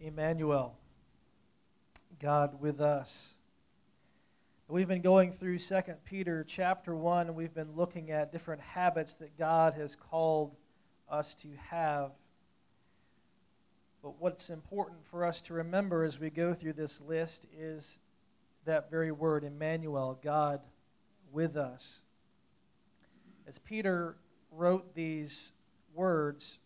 Emmanuel, 0.00 0.78
God 2.20 2.60
with 2.60 2.80
us. 2.80 3.34
We've 4.68 4.86
been 4.86 5.02
going 5.02 5.32
through 5.32 5.58
2 5.58 5.80
Peter 6.04 6.44
chapter 6.46 6.94
1, 6.94 7.26
and 7.26 7.34
we've 7.34 7.52
been 7.52 7.74
looking 7.74 8.12
at 8.12 8.30
different 8.30 8.60
habits 8.60 9.14
that 9.14 9.36
God 9.36 9.74
has 9.74 9.96
called 9.96 10.54
us 11.08 11.34
to 11.36 11.48
have. 11.70 12.12
But 14.00 14.20
what's 14.20 14.48
important 14.48 15.04
for 15.04 15.24
us 15.24 15.40
to 15.42 15.54
remember 15.54 16.04
as 16.04 16.20
we 16.20 16.30
go 16.30 16.54
through 16.54 16.74
this 16.74 17.00
list 17.00 17.48
is 17.58 17.98
that 18.64 18.92
very 18.92 19.10
word, 19.10 19.42
Emmanuel, 19.42 20.20
God 20.22 20.60
with 21.32 21.56
us. 21.56 22.02
As 23.46 23.58
Peter 23.58 24.16
wrote 24.50 24.94
these 24.94 25.52
words, 25.94 26.58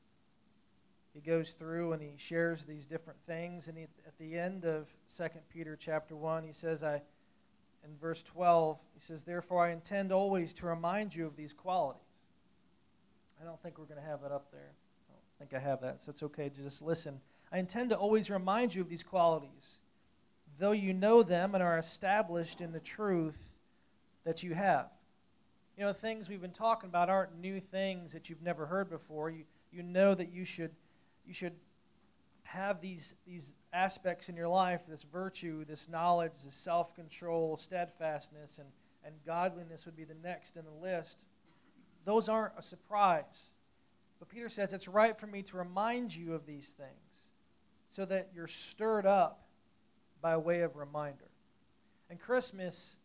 he 1.13 1.21
goes 1.21 1.53
through 1.53 1.93
and 1.93 2.03
he 2.03 2.15
shares 2.17 2.65
these 2.65 2.87
different 2.87 3.21
things. 3.27 3.69
And 3.69 3.79
he, 3.79 3.85
at 4.07 4.19
the 4.19 4.39
end 4.39 4.65
of 4.65 4.93
2 5.17 5.25
Peter 5.49 5.77
chapter 5.77 6.17
1, 6.17 6.45
he 6.45 6.53
says, 6.53 6.83
I, 6.83 7.03
in 7.85 7.97
verse 8.01 8.23
12, 8.23 8.81
he 8.95 9.01
says, 9.01 9.23
Therefore 9.23 9.65
I 9.65 9.71
intend 9.71 10.13
always 10.13 10.53
to 10.55 10.67
remind 10.67 11.15
you 11.15 11.27
of 11.27 11.37
these 11.37 11.53
qualities. 11.53 12.03
I 13.41 13.45
don't 13.45 13.61
think 13.63 13.79
we're 13.79 13.85
going 13.85 14.01
to 14.01 14.07
have 14.07 14.23
that 14.23 14.33
up 14.33 14.51
there. 14.51 14.73
I 15.09 15.13
don't 15.13 15.51
think 15.51 15.55
I 15.55 15.65
have 15.65 15.81
that, 15.83 16.01
so 16.03 16.11
it's 16.11 16.23
okay 16.23 16.49
to 16.49 16.63
just 16.63 16.83
listen. 16.83 17.21
I 17.53 17.59
intend 17.59 17.91
to 17.91 17.97
always 17.97 18.31
remind 18.31 18.75
you 18.75 18.83
of 18.83 18.89
these 18.89 19.03
qualities, 19.03 19.79
though 20.59 20.73
you 20.73 20.93
know 20.93 21.23
them 21.23 21.55
and 21.55 21.63
are 21.63 21.79
established 21.79 22.61
in 22.61 22.73
the 22.73 22.81
truth 22.81 23.54
that 24.25 24.43
you 24.43 24.55
have. 24.55 24.93
You 25.77 25.85
know, 25.85 25.89
the 25.89 25.99
things 25.99 26.29
we've 26.29 26.41
been 26.41 26.51
talking 26.51 26.89
about 26.89 27.09
aren't 27.09 27.39
new 27.39 27.61
things 27.61 28.13
that 28.13 28.29
you've 28.31 28.43
never 28.43 28.67
heard 28.67 28.89
before. 28.89 29.31
You, 29.31 29.45
you 29.73 29.83
know 29.83 30.15
that 30.15 30.33
you 30.33 30.45
should, 30.45 30.71
you 31.27 31.35
should 31.35 31.55
have 32.45 32.81
these, 32.81 33.17
these 33.27 33.53
aspects 33.73 34.29
in 34.29 34.37
your 34.37 34.49
life 34.49 34.83
this 34.89 35.03
virtue, 35.03 35.65
this 35.65 35.89
knowledge, 35.89 36.33
this 36.45 36.55
self 36.55 36.95
control, 36.95 37.57
steadfastness, 37.57 38.59
and, 38.59 38.69
and 39.05 39.15
godliness 39.27 39.85
would 39.87 39.97
be 39.97 40.05
the 40.05 40.17
next 40.23 40.57
in 40.57 40.65
the 40.65 40.87
list. 40.87 41.25
Those 42.05 42.29
aren't 42.29 42.53
a 42.57 42.63
surprise. 42.63 43.51
But 44.19 44.29
Peter 44.29 44.49
says 44.49 44.73
it's 44.73 44.89
right 44.89 45.19
for 45.19 45.27
me 45.27 45.43
to 45.43 45.57
remind 45.57 46.15
you 46.15 46.35
of 46.35 46.47
these 46.47 46.69
things 46.69 47.31
so 47.87 48.05
that 48.05 48.31
you're 48.35 48.47
stirred 48.47 49.07
up 49.07 49.49
by 50.23 50.37
way 50.37 50.61
of 50.61 50.77
reminder. 50.77 51.29
And 52.09 52.19
Christmas 52.19 52.97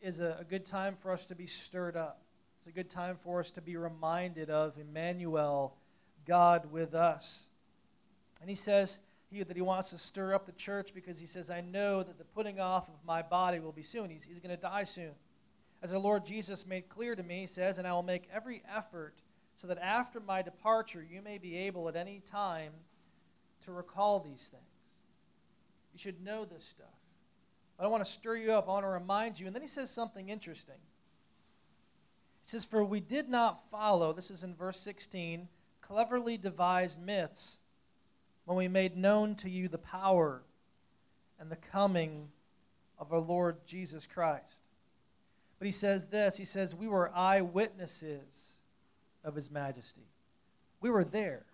is 0.00 0.20
a, 0.20 0.38
a 0.40 0.44
good 0.44 0.64
time 0.64 0.94
for 0.94 1.12
us 1.12 1.26
to 1.26 1.34
be 1.34 1.46
stirred 1.46 1.96
up. 1.96 2.22
It's 2.58 2.66
a 2.66 2.72
good 2.72 2.90
time 2.90 3.16
for 3.16 3.40
us 3.40 3.50
to 3.52 3.60
be 3.60 3.76
reminded 3.76 4.50
of 4.50 4.78
Emmanuel, 4.78 5.76
God 6.26 6.70
with 6.70 6.94
us. 6.94 7.48
And 8.40 8.48
he 8.48 8.56
says 8.56 9.00
he, 9.30 9.42
that 9.42 9.56
he 9.56 9.62
wants 9.62 9.90
to 9.90 9.98
stir 9.98 10.34
up 10.34 10.46
the 10.46 10.52
church 10.52 10.92
because 10.94 11.18
he 11.18 11.26
says, 11.26 11.50
I 11.50 11.60
know 11.60 12.02
that 12.02 12.18
the 12.18 12.24
putting 12.24 12.60
off 12.60 12.88
of 12.88 12.94
my 13.06 13.22
body 13.22 13.60
will 13.60 13.72
be 13.72 13.82
soon. 13.82 14.10
He's, 14.10 14.24
he's 14.24 14.38
going 14.38 14.54
to 14.54 14.60
die 14.60 14.84
soon. 14.84 15.12
As 15.82 15.92
our 15.92 15.98
Lord 15.98 16.24
Jesus 16.24 16.66
made 16.66 16.88
clear 16.88 17.14
to 17.14 17.22
me, 17.22 17.40
he 17.40 17.46
says, 17.46 17.78
And 17.78 17.86
I 17.86 17.92
will 17.92 18.02
make 18.02 18.28
every 18.32 18.62
effort 18.74 19.14
so 19.54 19.66
that 19.68 19.78
after 19.78 20.20
my 20.20 20.42
departure 20.42 21.04
you 21.08 21.22
may 21.22 21.38
be 21.38 21.56
able 21.56 21.88
at 21.88 21.96
any 21.96 22.20
time 22.20 22.72
to 23.62 23.72
recall 23.72 24.20
these 24.20 24.48
things. 24.48 24.62
You 25.92 25.98
should 25.98 26.22
know 26.22 26.44
this 26.44 26.64
stuff. 26.64 26.97
I 27.78 27.82
don't 27.82 27.92
want 27.92 28.04
to 28.04 28.10
stir 28.10 28.36
you 28.36 28.52
up. 28.52 28.68
I 28.68 28.72
want 28.72 28.84
to 28.84 28.90
remind 28.90 29.38
you. 29.38 29.46
And 29.46 29.54
then 29.54 29.62
he 29.62 29.68
says 29.68 29.90
something 29.90 30.28
interesting. 30.28 30.80
He 32.42 32.48
says, 32.48 32.64
For 32.64 32.84
we 32.84 33.00
did 33.00 33.28
not 33.28 33.70
follow, 33.70 34.12
this 34.12 34.30
is 34.30 34.42
in 34.42 34.54
verse 34.54 34.80
16, 34.80 35.48
cleverly 35.80 36.36
devised 36.36 37.00
myths 37.00 37.58
when 38.44 38.56
we 38.56 38.66
made 38.66 38.96
known 38.96 39.34
to 39.36 39.50
you 39.50 39.68
the 39.68 39.78
power 39.78 40.42
and 41.38 41.50
the 41.50 41.56
coming 41.56 42.28
of 42.98 43.12
our 43.12 43.20
Lord 43.20 43.64
Jesus 43.64 44.06
Christ. 44.06 44.62
But 45.58 45.66
he 45.66 45.72
says 45.72 46.06
this 46.06 46.36
He 46.36 46.44
says, 46.44 46.74
We 46.74 46.88
were 46.88 47.12
eyewitnesses 47.14 48.54
of 49.22 49.34
his 49.34 49.50
majesty. 49.50 50.08
We 50.80 50.90
were 50.90 51.04
there. 51.04 51.44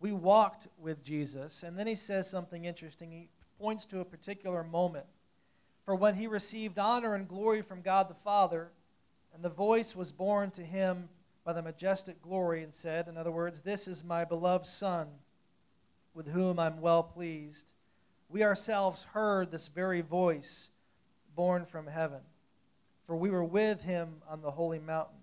We 0.00 0.12
walked 0.12 0.68
with 0.78 1.02
Jesus. 1.02 1.64
And 1.64 1.76
then 1.76 1.86
he 1.86 1.94
says 1.94 2.30
something 2.30 2.64
interesting. 2.64 3.10
He 3.10 3.28
points 3.58 3.84
to 3.86 4.00
a 4.00 4.04
particular 4.04 4.62
moment. 4.62 5.06
For 5.88 5.94
when 5.94 6.16
he 6.16 6.26
received 6.26 6.78
honor 6.78 7.14
and 7.14 7.26
glory 7.26 7.62
from 7.62 7.80
God 7.80 8.10
the 8.10 8.14
Father, 8.14 8.72
and 9.32 9.42
the 9.42 9.48
voice 9.48 9.96
was 9.96 10.12
borne 10.12 10.50
to 10.50 10.62
him 10.62 11.08
by 11.46 11.54
the 11.54 11.62
majestic 11.62 12.20
glory, 12.20 12.62
and 12.62 12.74
said, 12.74 13.08
in 13.08 13.16
other 13.16 13.30
words, 13.30 13.62
This 13.62 13.88
is 13.88 14.04
my 14.04 14.26
beloved 14.26 14.66
Son, 14.66 15.08
with 16.12 16.28
whom 16.28 16.58
I'm 16.58 16.82
well 16.82 17.02
pleased. 17.02 17.72
We 18.28 18.44
ourselves 18.44 19.04
heard 19.14 19.50
this 19.50 19.68
very 19.68 20.02
voice 20.02 20.68
borne 21.34 21.64
from 21.64 21.86
heaven 21.86 22.20
for 23.08 23.16
we 23.16 23.30
were 23.30 23.42
with 23.42 23.80
him 23.80 24.20
on 24.28 24.42
the 24.42 24.50
holy 24.50 24.78
mountain. 24.78 25.16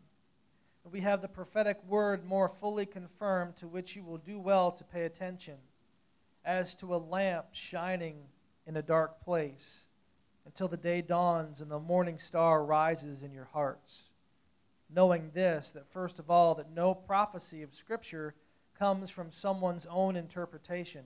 And 0.84 0.92
we 0.92 1.02
have 1.02 1.22
the 1.22 1.28
prophetic 1.28 1.78
word 1.88 2.26
more 2.26 2.48
fully 2.48 2.88
confirmed, 2.88 3.56
to 3.58 3.68
which 3.68 3.96
you 3.96 4.04
will 4.04 4.18
do 4.18 4.40
well 4.40 4.72
to 4.72 4.84
pay 4.84 5.06
attention, 5.06 5.58
as 6.44 6.74
to 6.78 6.96
a 6.96 6.98
lamp 6.98 7.50
shining 7.52 8.16
in 8.66 8.78
a 8.78 8.82
dark 8.82 9.24
place, 9.24 9.90
until 10.46 10.68
the 10.68 10.78
day 10.78 11.02
dawns 11.02 11.62
and 11.62 11.72
the 11.72 11.80
morning 11.80 12.20
star 12.20 12.64
rises 12.64 13.24
in 13.24 13.32
your 13.32 13.50
hearts. 13.54 14.10
Knowing 14.90 15.32
this, 15.34 15.72
that 15.72 15.88
first 15.88 16.20
of 16.20 16.30
all, 16.30 16.56
that 16.56 16.72
no 16.72 16.94
prophecy 16.94 17.64
of 17.64 17.74
Scripture 17.74 18.36
comes 18.78 19.10
from 19.10 19.32
someone's 19.32 19.88
own 19.88 20.16
interpretation, 20.16 21.06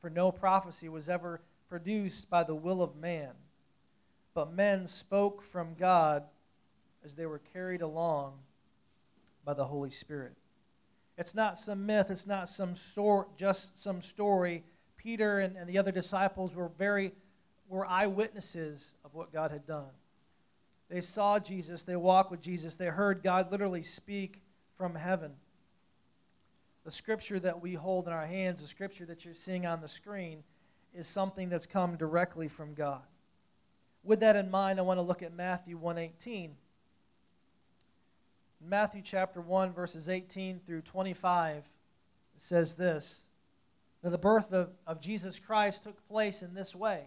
for 0.00 0.08
no 0.08 0.30
prophecy 0.30 0.88
was 0.88 1.08
ever 1.08 1.40
produced 1.68 2.30
by 2.30 2.44
the 2.44 2.54
will 2.54 2.82
of 2.82 2.96
man 2.96 3.32
but 4.34 4.52
men 4.52 4.86
spoke 4.86 5.42
from 5.42 5.74
God 5.74 6.24
as 7.04 7.14
they 7.14 7.26
were 7.26 7.40
carried 7.52 7.82
along 7.82 8.34
by 9.44 9.54
the 9.54 9.64
Holy 9.64 9.90
Spirit. 9.90 10.36
It's 11.18 11.34
not 11.34 11.58
some 11.58 11.84
myth, 11.84 12.10
it's 12.10 12.26
not 12.26 12.48
some 12.48 12.76
story, 12.76 13.26
just 13.36 13.78
some 13.82 14.00
story. 14.00 14.64
Peter 14.96 15.40
and, 15.40 15.56
and 15.56 15.68
the 15.68 15.78
other 15.78 15.92
disciples 15.92 16.54
were 16.54 16.68
very 16.68 17.12
were 17.70 17.86
eyewitnesses 17.86 18.94
of 19.04 19.14
what 19.14 19.32
God 19.32 19.52
had 19.52 19.64
done. 19.64 19.92
They 20.90 21.00
saw 21.00 21.38
Jesus, 21.38 21.84
they 21.84 21.96
walked 21.96 22.32
with 22.32 22.42
Jesus, 22.42 22.74
they 22.76 22.86
heard 22.86 23.22
God 23.22 23.50
literally 23.52 23.82
speak 23.82 24.42
from 24.76 24.96
heaven. 24.96 25.30
The 26.84 26.90
scripture 26.90 27.38
that 27.38 27.62
we 27.62 27.74
hold 27.74 28.08
in 28.08 28.12
our 28.12 28.26
hands, 28.26 28.60
the 28.60 28.66
scripture 28.66 29.06
that 29.06 29.24
you're 29.24 29.34
seeing 29.34 29.66
on 29.66 29.80
the 29.80 29.88
screen, 29.88 30.42
is 30.92 31.06
something 31.06 31.48
that's 31.48 31.66
come 31.66 31.96
directly 31.96 32.48
from 32.48 32.74
God. 32.74 33.02
With 34.02 34.20
that 34.20 34.34
in 34.34 34.50
mind, 34.50 34.80
I 34.80 34.82
want 34.82 34.98
to 34.98 35.02
look 35.02 35.22
at 35.22 35.32
Matthew 35.32 35.78
1:18. 35.78 36.56
Matthew 38.60 39.02
chapter 39.02 39.40
1 39.40 39.72
verses 39.72 40.08
18 40.08 40.58
through 40.66 40.82
25 40.82 41.68
says 42.36 42.74
this. 42.74 43.22
Now 44.02 44.10
the 44.10 44.18
birth 44.18 44.52
of, 44.52 44.70
of 44.86 45.00
Jesus 45.00 45.38
Christ 45.38 45.84
took 45.84 46.06
place 46.08 46.42
in 46.42 46.54
this 46.54 46.74
way. 46.74 47.06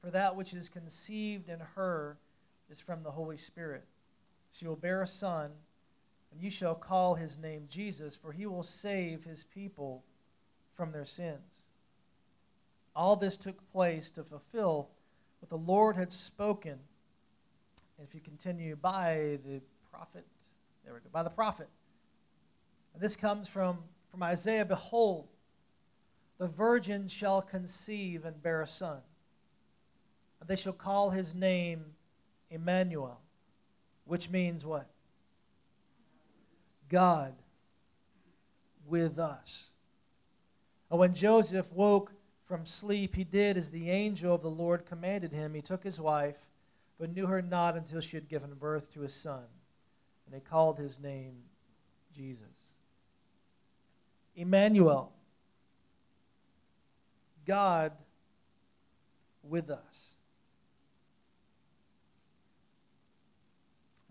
for 0.00 0.10
that 0.10 0.36
which 0.36 0.54
is 0.54 0.68
conceived 0.68 1.48
in 1.48 1.60
her 1.74 2.18
is 2.70 2.80
from 2.80 3.02
the 3.02 3.10
Holy 3.10 3.36
Spirit. 3.36 3.84
She 4.52 4.66
will 4.66 4.76
bear 4.76 5.02
a 5.02 5.06
son, 5.06 5.50
and 6.32 6.40
you 6.40 6.50
shall 6.50 6.74
call 6.74 7.14
his 7.14 7.38
name 7.38 7.66
Jesus, 7.68 8.14
for 8.14 8.32
he 8.32 8.46
will 8.46 8.62
save 8.62 9.24
his 9.24 9.44
people 9.44 10.04
from 10.68 10.92
their 10.92 11.04
sins. 11.04 11.68
All 12.94 13.16
this 13.16 13.36
took 13.36 13.70
place 13.70 14.10
to 14.12 14.24
fulfill 14.24 14.90
what 15.40 15.48
the 15.48 15.56
Lord 15.56 15.96
had 15.96 16.12
spoken 16.12 16.78
if 18.02 18.14
you 18.14 18.20
continue 18.20 18.76
by 18.76 19.38
the 19.44 19.60
prophet, 19.90 20.24
there 20.84 20.94
we 20.94 21.00
go, 21.00 21.08
by 21.12 21.22
the 21.22 21.30
prophet. 21.30 21.68
And 22.94 23.02
this 23.02 23.16
comes 23.16 23.48
from, 23.48 23.78
from 24.10 24.22
Isaiah 24.22 24.64
Behold, 24.64 25.28
the 26.38 26.46
virgin 26.46 27.08
shall 27.08 27.42
conceive 27.42 28.24
and 28.24 28.40
bear 28.40 28.62
a 28.62 28.66
son, 28.66 28.98
and 28.98 29.07
they 30.46 30.56
shall 30.56 30.72
call 30.72 31.10
his 31.10 31.34
name 31.34 31.84
Emmanuel, 32.50 33.20
which 34.04 34.30
means 34.30 34.64
what? 34.64 34.88
God 36.88 37.34
with 38.86 39.18
us. 39.18 39.70
And 40.90 40.98
when 40.98 41.14
Joseph 41.14 41.72
woke 41.72 42.12
from 42.44 42.64
sleep, 42.64 43.14
he 43.14 43.24
did 43.24 43.56
as 43.56 43.70
the 43.70 43.90
angel 43.90 44.34
of 44.34 44.42
the 44.42 44.50
Lord 44.50 44.86
commanded 44.86 45.32
him. 45.32 45.54
He 45.54 45.60
took 45.60 45.84
his 45.84 46.00
wife, 46.00 46.48
but 46.98 47.14
knew 47.14 47.26
her 47.26 47.42
not 47.42 47.76
until 47.76 48.00
she 48.00 48.16
had 48.16 48.28
given 48.28 48.54
birth 48.54 48.90
to 48.94 49.02
a 49.02 49.08
son. 49.08 49.44
And 50.24 50.34
they 50.34 50.40
called 50.40 50.78
his 50.78 50.98
name 50.98 51.34
Jesus. 52.14 52.74
Emmanuel, 54.34 55.12
God 57.44 57.92
with 59.42 59.68
us. 59.68 60.14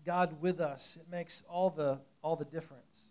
God 0.08 0.40
with 0.40 0.58
us, 0.58 0.96
it 0.98 1.06
makes 1.10 1.42
all 1.50 1.68
the, 1.68 1.98
all 2.22 2.34
the 2.34 2.46
difference 2.46 3.08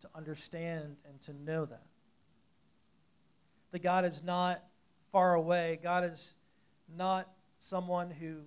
to 0.00 0.08
understand 0.14 0.96
and 1.08 1.18
to 1.22 1.32
know 1.32 1.64
that. 1.64 1.86
That 3.72 3.82
God 3.82 4.04
is 4.04 4.22
not 4.22 4.62
far 5.10 5.32
away. 5.32 5.78
God 5.82 6.04
is 6.04 6.34
not 6.94 7.30
someone 7.56 8.10
who 8.10 8.40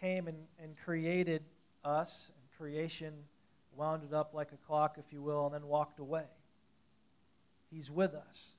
came 0.00 0.28
and, 0.28 0.38
and 0.62 0.76
created 0.76 1.42
us, 1.84 2.30
and 2.36 2.56
creation 2.56 3.12
wound 3.76 4.04
it 4.08 4.14
up 4.14 4.32
like 4.32 4.52
a 4.52 4.66
clock, 4.68 4.98
if 4.98 5.12
you 5.12 5.20
will, 5.20 5.46
and 5.46 5.54
then 5.56 5.66
walked 5.66 5.98
away. 5.98 6.26
He's 7.72 7.90
with 7.90 8.14
us. 8.14 8.54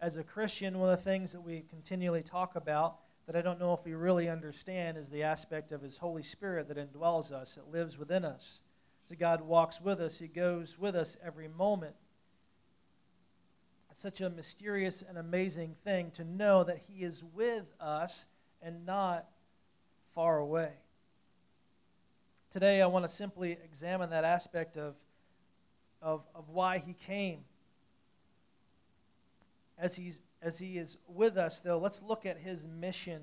As 0.00 0.16
a 0.18 0.22
Christian, 0.22 0.78
one 0.78 0.90
of 0.90 0.96
the 0.96 1.04
things 1.04 1.32
that 1.32 1.40
we 1.40 1.64
continually 1.68 2.22
talk 2.22 2.54
about 2.54 2.98
that 3.26 3.36
I 3.36 3.42
don't 3.42 3.58
know 3.58 3.72
if 3.72 3.84
we 3.84 3.94
really 3.94 4.28
understand 4.28 4.96
is 4.96 5.08
the 5.08 5.24
aspect 5.24 5.72
of 5.72 5.82
His 5.82 5.96
Holy 5.96 6.22
Spirit 6.22 6.68
that 6.68 6.76
indwells 6.76 7.32
us, 7.32 7.56
it 7.56 7.72
lives 7.72 7.98
within 7.98 8.24
us. 8.24 8.62
So 9.04 9.14
God 9.18 9.40
walks 9.40 9.80
with 9.80 10.00
us, 10.00 10.18
He 10.18 10.28
goes 10.28 10.78
with 10.78 10.94
us 10.94 11.16
every 11.24 11.48
moment. 11.48 11.96
It's 13.90 14.00
such 14.00 14.20
a 14.20 14.30
mysterious 14.30 15.02
and 15.02 15.18
amazing 15.18 15.74
thing 15.84 16.10
to 16.12 16.24
know 16.24 16.64
that 16.64 16.78
He 16.88 17.02
is 17.02 17.24
with 17.34 17.72
us 17.80 18.26
and 18.62 18.86
not 18.86 19.26
far 20.14 20.38
away. 20.38 20.72
Today, 22.50 22.80
I 22.80 22.86
want 22.86 23.04
to 23.04 23.08
simply 23.08 23.52
examine 23.52 24.10
that 24.10 24.24
aspect 24.24 24.76
of, 24.76 24.96
of, 26.00 26.26
of 26.34 26.48
why 26.48 26.78
He 26.78 26.94
came. 26.94 27.40
As 29.78 29.96
he's 29.96 30.22
as 30.42 30.58
he 30.58 30.78
is 30.78 30.96
with 31.08 31.36
us, 31.36 31.60
though, 31.60 31.78
let's 31.78 32.02
look 32.02 32.24
at 32.24 32.38
his 32.38 32.66
mission, 32.66 33.20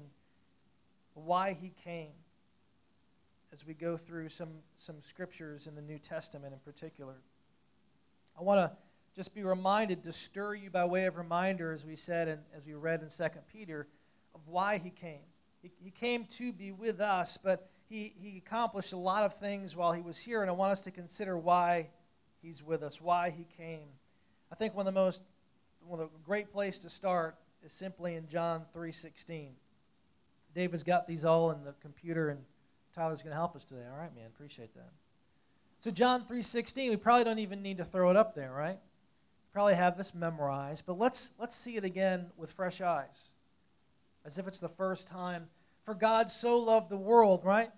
why 1.14 1.54
he 1.54 1.72
came, 1.84 2.12
as 3.54 3.66
we 3.66 3.74
go 3.74 3.96
through 3.96 4.30
some, 4.30 4.50
some 4.76 5.02
scriptures 5.02 5.68
in 5.68 5.76
the 5.76 5.82
New 5.82 6.00
Testament 6.00 6.54
in 6.54 6.60
particular. 6.60 7.16
I 8.38 8.42
want 8.42 8.60
to 8.60 8.76
just 9.16 9.34
be 9.36 9.44
reminded 9.44 10.04
to 10.04 10.12
stir 10.12 10.56
you 10.56 10.70
by 10.70 10.86
way 10.86 11.06
of 11.06 11.18
reminder, 11.18 11.72
as 11.72 11.86
we 11.86 11.96
said 11.96 12.28
and 12.28 12.42
as 12.58 12.66
we 12.66 12.74
read 12.74 13.02
in 13.02 13.10
2 13.10 13.24
Peter, 13.52 13.88
of 14.34 14.42
why 14.48 14.80
he 14.80 14.90
came. 14.90 15.22
He, 15.62 15.72
he 15.82 15.92
came 15.92 16.26
to 16.38 16.52
be 16.52 16.72
with 16.72 17.00
us, 17.00 17.38
but 17.42 17.70
he, 17.88 18.14
he 18.18 18.38
accomplished 18.38 18.92
a 18.92 18.98
lot 18.98 19.24
of 19.24 19.38
things 19.38 19.76
while 19.76 19.94
he 19.94 20.02
was 20.02 20.18
here, 20.18 20.42
and 20.42 20.50
I 20.50 20.54
want 20.54 20.72
us 20.72 20.82
to 20.82 20.92
consider 20.92 21.38
why 21.38 21.90
he's 22.42 22.64
with 22.64 22.82
us, 22.82 23.00
why 23.00 23.30
he 23.30 23.46
came. 23.56 23.88
I 24.52 24.56
think 24.56 24.76
one 24.76 24.88
of 24.88 24.94
the 24.94 25.00
most 25.00 25.22
well, 25.88 26.02
a 26.02 26.08
great 26.26 26.52
place 26.52 26.80
to 26.80 26.90
start 26.90 27.36
is 27.64 27.72
simply 27.72 28.16
in 28.16 28.28
John 28.28 28.64
3.16. 28.76 29.50
David's 30.54 30.84
got 30.84 31.08
these 31.08 31.26
all 31.26 31.52
in 31.52 31.64
the 31.64 31.74
computer, 31.82 32.30
and 32.30 32.40
Tyler's 32.94 33.22
going 33.22 33.32
to 33.32 33.38
help 33.38 33.56
us 33.56 33.66
today. 33.66 33.86
All 33.92 33.98
right, 33.98 34.14
man. 34.16 34.26
Appreciate 34.28 34.74
that. 34.76 34.92
So 35.80 35.92
John 35.92 36.24
3.16, 36.24 36.90
we 36.90 36.96
probably 36.96 37.24
don't 37.24 37.40
even 37.40 37.62
need 37.62 37.78
to 37.78 37.86
throw 37.86 38.10
it 38.10 38.16
up 38.16 38.36
there, 38.36 38.52
right? 38.52 38.80
Probably 39.52 39.76
have 39.76 39.98
this 39.98 40.16
memorized, 40.16 40.86
but 40.86 40.98
let's, 40.98 41.32
let's 41.40 41.56
see 41.56 41.76
it 41.76 41.84
again 41.84 42.28
with 42.38 42.52
fresh 42.52 42.82
eyes, 42.82 43.32
as 44.26 44.38
if 44.38 44.48
it's 44.48 44.60
the 44.60 44.70
first 44.70 45.08
time. 45.08 45.48
For 45.84 45.94
God 45.94 46.30
so 46.30 46.58
loved 46.58 46.90
the 46.90 46.98
world, 46.98 47.44
right, 47.44 47.72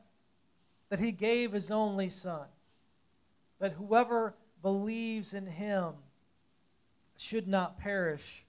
that 0.90 1.00
he 1.00 1.12
gave 1.12 1.52
his 1.52 1.72
only 1.72 2.08
Son, 2.08 2.46
that 3.60 3.74
whoever 3.74 4.36
believes 4.62 5.34
in 5.34 5.48
him 5.48 5.94
should 7.18 7.48
not 7.48 7.78
perish, 7.78 8.46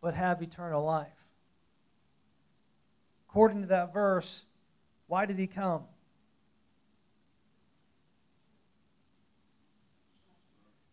but 0.00 0.14
have 0.14 0.42
eternal 0.42 0.84
life. 0.84 1.08
According 3.28 3.62
to 3.62 3.68
that 3.68 3.92
verse, 3.92 4.46
why 5.08 5.26
did 5.26 5.38
he 5.38 5.46
come? 5.46 5.82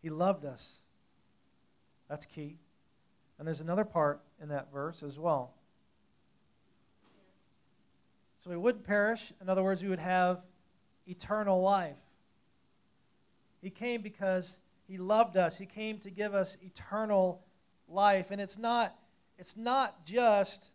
He 0.01 0.09
loved 0.09 0.43
us. 0.43 0.79
That's 2.09 2.25
key. 2.25 2.57
And 3.39 3.47
there's 3.47 3.61
another 3.61 3.85
part 3.85 4.21
in 4.41 4.49
that 4.49 4.71
verse 4.71 5.01
as 5.01 5.17
well. 5.17 5.53
So 8.39 8.49
we 8.49 8.57
wouldn't 8.57 8.83
perish. 8.83 9.31
In 9.41 9.47
other 9.47 9.63
words, 9.63 9.81
we 9.81 9.87
would 9.87 9.99
have 9.99 10.41
eternal 11.07 11.61
life. 11.61 12.01
He 13.61 13.69
came 13.69 14.01
because 14.01 14.59
he 14.87 14.97
loved 14.97 15.37
us. 15.37 15.57
He 15.57 15.65
came 15.65 15.97
to 15.99 16.09
give 16.09 16.33
us 16.33 16.57
eternal 16.61 17.41
life. 17.87 18.31
And 18.31 18.41
it's 18.41 18.57
not, 18.57 18.95
it's 19.37 19.57
not 19.57 20.05
just 20.05 20.71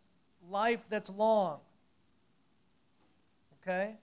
life 0.51 0.85
that's 0.89 1.11
long. 1.11 1.59
Okay? 3.63 3.97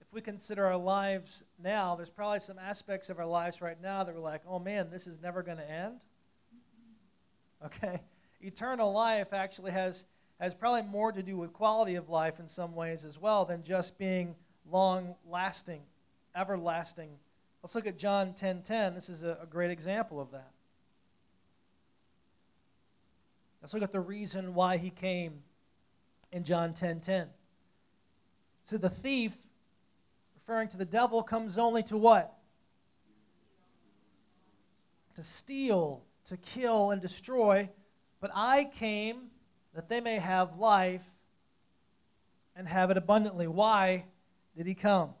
If 0.00 0.12
we 0.12 0.20
consider 0.20 0.66
our 0.66 0.76
lives 0.76 1.44
now, 1.62 1.94
there's 1.94 2.10
probably 2.10 2.40
some 2.40 2.58
aspects 2.58 3.08
of 3.08 3.18
our 3.18 3.26
lives 3.26 3.60
right 3.60 3.80
now 3.80 4.04
that 4.04 4.14
we're 4.14 4.20
like, 4.20 4.42
oh 4.48 4.58
man, 4.58 4.90
this 4.90 5.06
is 5.06 5.20
never 5.20 5.42
going 5.42 5.58
to 5.58 5.70
end. 5.70 6.00
Okay? 7.64 8.00
Eternal 8.40 8.92
life 8.92 9.32
actually 9.32 9.72
has, 9.72 10.06
has 10.40 10.54
probably 10.54 10.82
more 10.82 11.12
to 11.12 11.22
do 11.22 11.36
with 11.36 11.52
quality 11.52 11.94
of 11.94 12.08
life 12.08 12.40
in 12.40 12.48
some 12.48 12.74
ways 12.74 13.04
as 13.04 13.18
well 13.18 13.44
than 13.44 13.62
just 13.62 13.96
being 13.96 14.34
long 14.70 15.14
lasting, 15.28 15.80
everlasting 16.34 17.10
Let's 17.66 17.74
look 17.74 17.88
at 17.88 17.98
John 17.98 18.28
10:10. 18.28 18.36
10, 18.36 18.62
10. 18.62 18.94
This 18.94 19.08
is 19.08 19.24
a, 19.24 19.38
a 19.42 19.46
great 19.46 19.72
example 19.72 20.20
of 20.20 20.30
that. 20.30 20.52
Let's 23.60 23.74
look 23.74 23.82
at 23.82 23.90
the 23.90 23.98
reason 23.98 24.54
why 24.54 24.76
he 24.76 24.88
came 24.88 25.42
in 26.30 26.44
John 26.44 26.74
10:10. 26.74 26.76
10, 26.76 27.00
10. 27.00 27.28
So 28.62 28.78
the 28.78 28.88
thief, 28.88 29.36
referring 30.36 30.68
to 30.68 30.76
the 30.76 30.84
devil, 30.84 31.24
comes 31.24 31.58
only 31.58 31.82
to 31.82 31.96
what? 31.96 32.38
To 35.16 35.24
steal, 35.24 36.04
to 36.26 36.36
kill, 36.36 36.92
and 36.92 37.02
destroy. 37.02 37.68
But 38.20 38.30
I 38.32 38.66
came 38.66 39.30
that 39.74 39.88
they 39.88 40.00
may 40.00 40.20
have 40.20 40.58
life 40.58 41.04
and 42.54 42.68
have 42.68 42.92
it 42.92 42.96
abundantly. 42.96 43.48
Why 43.48 44.04
did 44.56 44.68
he 44.68 44.74
come? 44.76 45.15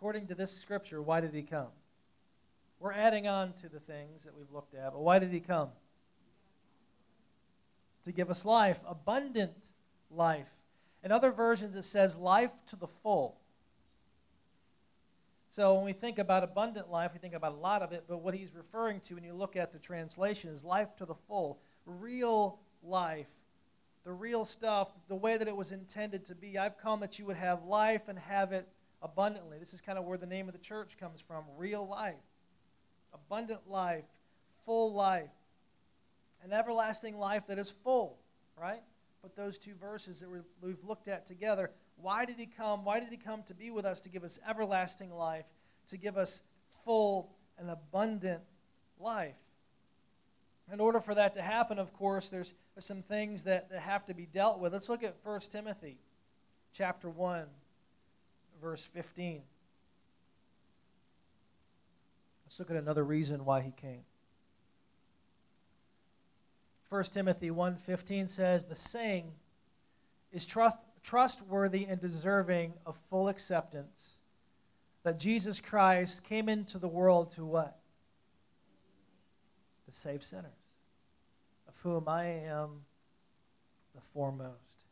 According 0.00 0.26
to 0.26 0.34
this 0.34 0.50
scripture, 0.50 1.02
why 1.02 1.20
did 1.20 1.34
he 1.34 1.42
come? 1.42 1.66
We're 2.78 2.94
adding 2.94 3.28
on 3.28 3.52
to 3.52 3.68
the 3.68 3.78
things 3.78 4.24
that 4.24 4.34
we've 4.34 4.50
looked 4.50 4.74
at, 4.74 4.94
but 4.94 5.02
why 5.02 5.18
did 5.18 5.30
he 5.30 5.40
come? 5.40 5.68
To 8.04 8.12
give 8.12 8.30
us 8.30 8.46
life, 8.46 8.80
abundant 8.88 9.72
life. 10.10 10.48
In 11.04 11.12
other 11.12 11.30
versions, 11.30 11.76
it 11.76 11.82
says 11.82 12.16
life 12.16 12.64
to 12.68 12.76
the 12.76 12.86
full. 12.86 13.36
So 15.50 15.74
when 15.74 15.84
we 15.84 15.92
think 15.92 16.18
about 16.18 16.44
abundant 16.44 16.90
life, 16.90 17.10
we 17.12 17.18
think 17.18 17.34
about 17.34 17.52
a 17.52 17.56
lot 17.56 17.82
of 17.82 17.92
it, 17.92 18.04
but 18.08 18.22
what 18.22 18.32
he's 18.32 18.54
referring 18.54 19.00
to 19.00 19.16
when 19.16 19.24
you 19.24 19.34
look 19.34 19.54
at 19.54 19.70
the 19.70 19.78
translation 19.78 20.50
is 20.50 20.64
life 20.64 20.96
to 20.96 21.04
the 21.04 21.14
full, 21.14 21.60
real 21.84 22.58
life, 22.82 23.32
the 24.04 24.12
real 24.12 24.46
stuff, 24.46 24.90
the 25.08 25.14
way 25.14 25.36
that 25.36 25.46
it 25.46 25.54
was 25.54 25.72
intended 25.72 26.24
to 26.24 26.34
be. 26.34 26.56
I've 26.56 26.78
come 26.78 27.00
that 27.00 27.18
you 27.18 27.26
would 27.26 27.36
have 27.36 27.64
life 27.64 28.08
and 28.08 28.18
have 28.18 28.52
it 28.52 28.66
abundantly. 29.02 29.58
This 29.58 29.74
is 29.74 29.80
kind 29.80 29.98
of 29.98 30.04
where 30.04 30.18
the 30.18 30.26
name 30.26 30.48
of 30.48 30.52
the 30.52 30.60
church 30.60 30.96
comes 30.98 31.20
from 31.20 31.44
real 31.56 31.86
life, 31.86 32.14
abundant 33.12 33.68
life, 33.68 34.04
full 34.64 34.92
life, 34.92 35.30
an 36.42 36.52
everlasting 36.52 37.18
life 37.18 37.46
that 37.46 37.58
is 37.58 37.70
full, 37.70 38.18
right? 38.58 38.82
But 39.22 39.36
those 39.36 39.58
two 39.58 39.74
verses 39.74 40.20
that 40.20 40.28
we've 40.62 40.84
looked 40.84 41.08
at 41.08 41.26
together, 41.26 41.70
why 41.96 42.24
did 42.24 42.36
he 42.36 42.46
come? 42.46 42.84
Why 42.84 43.00
did 43.00 43.10
he 43.10 43.16
come 43.16 43.42
to 43.44 43.54
be 43.54 43.70
with 43.70 43.84
us, 43.84 44.00
to 44.02 44.08
give 44.08 44.24
us 44.24 44.38
everlasting 44.48 45.10
life, 45.10 45.46
to 45.88 45.98
give 45.98 46.16
us 46.16 46.42
full 46.84 47.30
and 47.58 47.70
abundant 47.70 48.42
life? 48.98 49.36
In 50.72 50.80
order 50.80 51.00
for 51.00 51.14
that 51.16 51.34
to 51.34 51.42
happen, 51.42 51.78
of 51.78 51.92
course, 51.92 52.28
there's, 52.28 52.54
there's 52.74 52.86
some 52.86 53.02
things 53.02 53.42
that, 53.42 53.70
that 53.70 53.80
have 53.80 54.06
to 54.06 54.14
be 54.14 54.24
dealt 54.24 54.60
with. 54.60 54.72
Let's 54.72 54.88
look 54.88 55.02
at 55.02 55.16
1 55.24 55.40
Timothy 55.50 55.98
chapter 56.72 57.10
1 57.10 57.46
verse 58.60 58.84
15. 58.84 59.42
Let's 62.44 62.58
look 62.58 62.70
at 62.70 62.76
another 62.76 63.04
reason 63.04 63.44
why 63.44 63.60
he 63.60 63.70
came. 63.70 64.04
1 66.88 67.12
Timothy 67.12 67.50
1:15 67.50 68.26
says, 68.26 68.66
"The 68.66 68.74
saying 68.74 69.38
is 70.32 70.44
trust, 70.44 70.78
trustworthy 71.02 71.86
and 71.86 72.00
deserving 72.00 72.78
of 72.84 72.96
full 72.96 73.28
acceptance 73.28 74.18
that 75.04 75.18
Jesus 75.18 75.60
Christ 75.60 76.24
came 76.24 76.48
into 76.48 76.78
the 76.78 76.88
world 76.88 77.30
to 77.32 77.44
what? 77.44 77.80
To 79.86 79.92
save 79.92 80.24
sinners, 80.24 80.52
of 81.68 81.78
whom 81.80 82.08
I 82.08 82.24
am 82.24 82.84
the 83.94 84.00
foremost. 84.00 84.84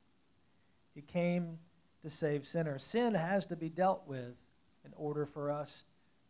He 0.95 1.03
came 1.03 1.59
to 2.02 2.11
save 2.11 2.47
sinners. 2.47 2.85
Sin 2.85 3.14
has 3.14 3.47
to 3.47 3.57
be 3.57 3.69
dealt 3.69 4.07
with 4.07 4.37
in 4.85 4.93
order 4.97 5.26
for 5.26 5.50
us 5.50 5.85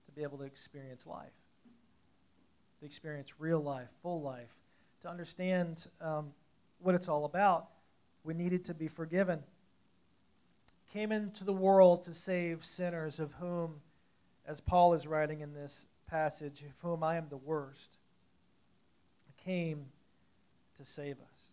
to 0.07 0.13
be 0.13 0.23
able 0.23 0.39
to 0.39 0.45
experience 0.45 1.07
life, 1.07 1.33
to 2.81 2.87
experience 2.87 3.35
real 3.39 3.61
life, 3.61 3.91
full 4.03 4.23
life, 4.23 4.55
to 5.03 5.09
understand 5.09 5.87
um, 6.01 6.33
what 6.81 6.95
it's 6.95 7.09
all 7.09 7.25
about. 7.25 7.69
We 8.25 8.35
needed 8.35 8.65
to 8.67 8.75
be 8.75 8.89
forgiven. 8.89 9.43
Came 10.93 11.13
into 11.13 11.45
the 11.45 11.53
world 11.53 12.03
to 12.05 12.15
save 12.15 12.65
sinners, 12.65 13.19
of 13.19 13.33
whom, 13.35 13.83
as 14.47 14.61
Paul 14.61 14.95
is 14.95 15.07
writing 15.07 15.41
in 15.41 15.53
this 15.53 15.87
passage, 16.07 16.63
of 16.63 16.81
whom 16.83 17.05
I 17.05 17.17
am 17.17 17.29
the 17.29 17.37
worst. 17.37 17.99
Came 19.45 19.87
to 20.77 20.85
save 20.85 21.17
us. 21.21 21.53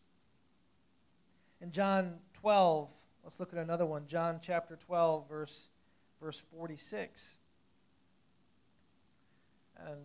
In 1.61 1.71
John 1.71 2.15
12, 2.33 2.91
let's 3.25 3.39
look 3.39 3.51
at 3.51 3.59
another 3.59 3.85
one. 3.85 4.05
John 4.05 4.39
chapter 4.39 4.75
12, 4.75 5.27
verse, 5.27 5.69
verse 6.21 6.39
46. 6.55 7.39
And 9.79 9.97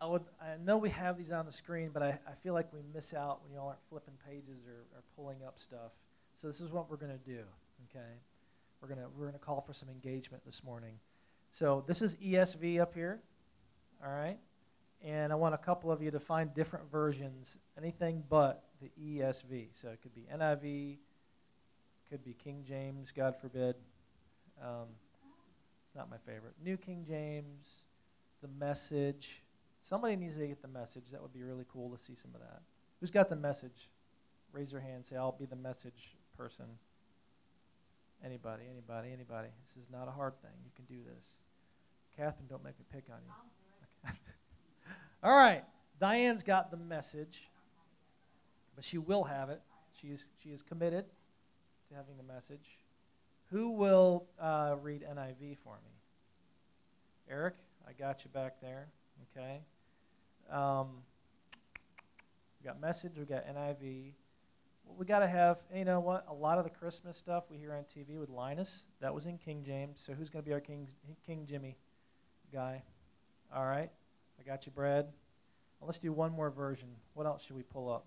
I 0.00 0.06
would 0.06 0.22
I 0.40 0.56
know 0.64 0.78
we 0.78 0.90
have 0.90 1.16
these 1.16 1.30
on 1.30 1.46
the 1.46 1.52
screen, 1.52 1.90
but 1.92 2.02
I, 2.02 2.18
I 2.26 2.34
feel 2.34 2.54
like 2.54 2.72
we 2.72 2.80
miss 2.92 3.14
out 3.14 3.40
when 3.44 3.52
y'all 3.52 3.68
aren't 3.68 3.84
flipping 3.88 4.14
pages 4.26 4.66
or, 4.66 4.80
or 4.96 5.02
pulling 5.14 5.44
up 5.46 5.60
stuff. 5.60 5.92
So 6.34 6.48
this 6.48 6.60
is 6.60 6.72
what 6.72 6.90
we're 6.90 6.96
going 6.96 7.12
to 7.12 7.18
do. 7.18 7.42
Okay, 7.90 8.14
we're 8.80 8.88
gonna 8.88 9.06
we're 9.16 9.26
gonna 9.26 9.38
call 9.38 9.60
for 9.60 9.74
some 9.74 9.88
engagement 9.90 10.44
this 10.44 10.64
morning. 10.64 10.94
So 11.50 11.84
this 11.86 12.02
is 12.02 12.16
ESV 12.16 12.80
up 12.80 12.94
here. 12.94 13.20
All 14.04 14.10
right, 14.10 14.38
and 15.04 15.32
I 15.32 15.36
want 15.36 15.54
a 15.54 15.58
couple 15.58 15.92
of 15.92 16.02
you 16.02 16.10
to 16.10 16.18
find 16.18 16.52
different 16.54 16.90
versions, 16.90 17.58
anything 17.78 18.24
but 18.28 18.64
the 18.80 18.90
ESV. 19.00 19.68
So 19.72 19.88
it 19.90 20.00
could 20.02 20.14
be 20.14 20.26
NIV, 20.34 20.96
could 22.12 22.22
be 22.22 22.34
King 22.34 22.62
James, 22.68 23.10
God 23.10 23.40
forbid. 23.40 23.74
Um, 24.62 24.84
it's 25.86 25.96
not 25.96 26.10
my 26.10 26.18
favorite. 26.18 26.52
New 26.62 26.76
King 26.76 27.06
James, 27.08 27.84
the 28.42 28.48
Message. 28.48 29.42
Somebody 29.80 30.16
needs 30.16 30.36
to 30.36 30.46
get 30.46 30.60
the 30.60 30.68
message. 30.68 31.04
That 31.10 31.22
would 31.22 31.32
be 31.32 31.42
really 31.42 31.64
cool 31.72 31.88
to 31.88 31.96
see 31.96 32.14
some 32.14 32.32
of 32.34 32.42
that. 32.42 32.60
Who's 33.00 33.10
got 33.10 33.30
the 33.30 33.36
message? 33.36 33.88
Raise 34.52 34.70
your 34.70 34.82
hand. 34.82 35.06
Say, 35.06 35.16
I'll 35.16 35.32
be 35.32 35.46
the 35.46 35.56
message 35.56 36.14
person. 36.36 36.66
Anybody, 38.22 38.64
anybody, 38.70 39.08
anybody. 39.10 39.48
This 39.64 39.82
is 39.82 39.90
not 39.90 40.06
a 40.06 40.10
hard 40.10 40.34
thing. 40.42 40.50
You 40.66 40.70
can 40.76 40.84
do 40.84 41.02
this. 41.02 41.24
Catherine, 42.14 42.46
don't 42.46 42.62
make 42.62 42.78
me 42.78 42.84
pick 42.92 43.04
on 43.10 43.20
you. 43.24 44.12
All 45.24 45.34
right. 45.34 45.64
Diane's 45.98 46.42
got 46.42 46.70
the 46.70 46.76
message, 46.76 47.48
but 48.76 48.84
she 48.84 48.98
will 48.98 49.24
have 49.24 49.48
it. 49.48 49.62
She 49.98 50.08
is, 50.08 50.28
she 50.42 50.50
is 50.50 50.60
committed 50.60 51.06
to 51.92 51.96
having 51.96 52.16
the 52.16 52.22
message. 52.22 52.78
Who 53.50 53.70
will 53.70 54.26
uh, 54.40 54.76
read 54.80 55.02
NIV 55.02 55.58
for 55.58 55.78
me? 55.84 55.90
Eric, 57.28 57.54
I 57.86 57.92
got 57.92 58.24
you 58.24 58.30
back 58.30 58.60
there. 58.60 58.88
Okay. 59.36 59.60
Um, 60.50 61.02
we 62.60 62.68
got 62.68 62.80
message, 62.80 63.12
we 63.18 63.24
got 63.24 63.46
NIV. 63.46 64.12
we 64.96 65.06
got 65.06 65.20
to 65.20 65.26
have, 65.26 65.58
you 65.74 65.84
know 65.84 66.00
what? 66.00 66.24
A 66.28 66.34
lot 66.34 66.58
of 66.58 66.64
the 66.64 66.70
Christmas 66.70 67.16
stuff 67.16 67.50
we 67.50 67.58
hear 67.58 67.74
on 67.74 67.84
TV 67.84 68.18
with 68.18 68.30
Linus, 68.30 68.86
that 69.00 69.14
was 69.14 69.26
in 69.26 69.36
King 69.38 69.62
James. 69.64 70.02
So 70.04 70.12
who's 70.12 70.30
going 70.30 70.42
to 70.42 70.48
be 70.48 70.52
our 70.52 70.60
King, 70.60 70.88
King 71.26 71.46
Jimmy 71.46 71.76
guy? 72.52 72.82
All 73.54 73.66
right. 73.66 73.90
I 74.40 74.42
got 74.44 74.66
you, 74.66 74.72
Brad. 74.72 75.06
Well, 75.78 75.86
let's 75.88 75.98
do 75.98 76.12
one 76.12 76.32
more 76.32 76.50
version. 76.50 76.88
What 77.14 77.26
else 77.26 77.44
should 77.44 77.56
we 77.56 77.62
pull 77.62 77.92
up? 77.92 78.06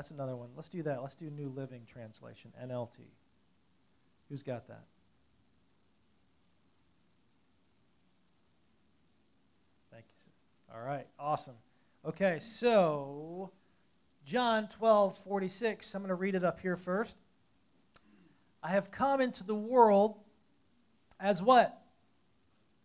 That's 0.00 0.12
another 0.12 0.34
one. 0.34 0.48
Let's 0.56 0.70
do 0.70 0.82
that. 0.84 1.02
Let's 1.02 1.14
do 1.14 1.28
New 1.28 1.50
Living 1.50 1.82
Translation, 1.84 2.54
NLT. 2.64 3.00
Who's 4.30 4.42
got 4.42 4.66
that? 4.68 4.84
Thank 9.92 10.06
you. 10.08 10.14
Sir. 10.24 10.74
All 10.74 10.82
right, 10.82 11.06
awesome. 11.18 11.56
Okay, 12.02 12.38
so 12.38 13.50
John 14.24 14.68
12, 14.68 15.18
46. 15.18 15.94
I'm 15.94 16.00
going 16.00 16.08
to 16.08 16.14
read 16.14 16.34
it 16.34 16.44
up 16.44 16.60
here 16.60 16.78
first. 16.78 17.18
I 18.62 18.70
have 18.70 18.90
come 18.90 19.20
into 19.20 19.44
the 19.44 19.54
world 19.54 20.16
as 21.20 21.42
what? 21.42 21.78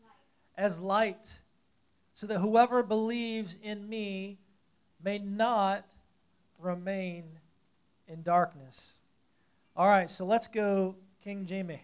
Light. 0.03 0.11
As 0.57 0.81
light, 0.81 1.39
so 2.13 2.27
that 2.27 2.39
whoever 2.39 2.83
believes 2.83 3.57
in 3.63 3.87
me 3.87 4.37
may 5.01 5.17
not 5.17 5.94
remain 6.65 7.39
in 8.07 8.23
darkness. 8.23 8.95
All 9.77 9.87
right, 9.87 10.09
so 10.09 10.25
let's 10.25 10.47
go 10.47 10.95
King 11.23 11.45
Jimmy. 11.45 11.81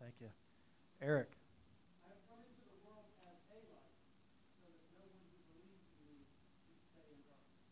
Thank 0.00 0.14
you. 0.20 0.30
Eric. 1.00 1.30
I 2.02 2.08
have 2.08 2.18
come 2.26 2.40
into 2.40 2.64
the 2.66 2.80
world 2.88 3.04
as 3.20 3.36
a 3.52 3.60
light, 3.70 4.00
so 4.58 4.64
that 4.66 4.80
no 4.96 5.04
one 5.04 5.22
who 5.28 5.38
believes 5.54 5.86
in 5.92 6.02
me 6.08 6.24
should 6.66 6.80
stay 6.90 7.04
in 7.14 7.20
darkness. 7.28 7.68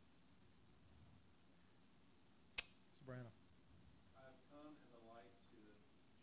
It's 2.94 3.02
Brandon. 3.08 3.32
I 4.14 4.28
have 4.28 4.38
come 4.52 4.76
as 4.76 4.92
a 4.92 5.00
light 5.08 5.32
to 5.50 5.58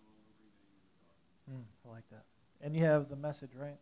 longer 0.04 0.26
remain 0.40 0.66
in 0.70 0.80
the 0.82 0.90
dark. 0.98 1.20
Mm, 1.50 1.66
I 1.86 1.88
like 1.90 2.08
that. 2.10 2.24
And 2.60 2.74
you 2.76 2.84
have 2.84 3.08
the 3.08 3.16
message, 3.16 3.54
right? 3.54 3.78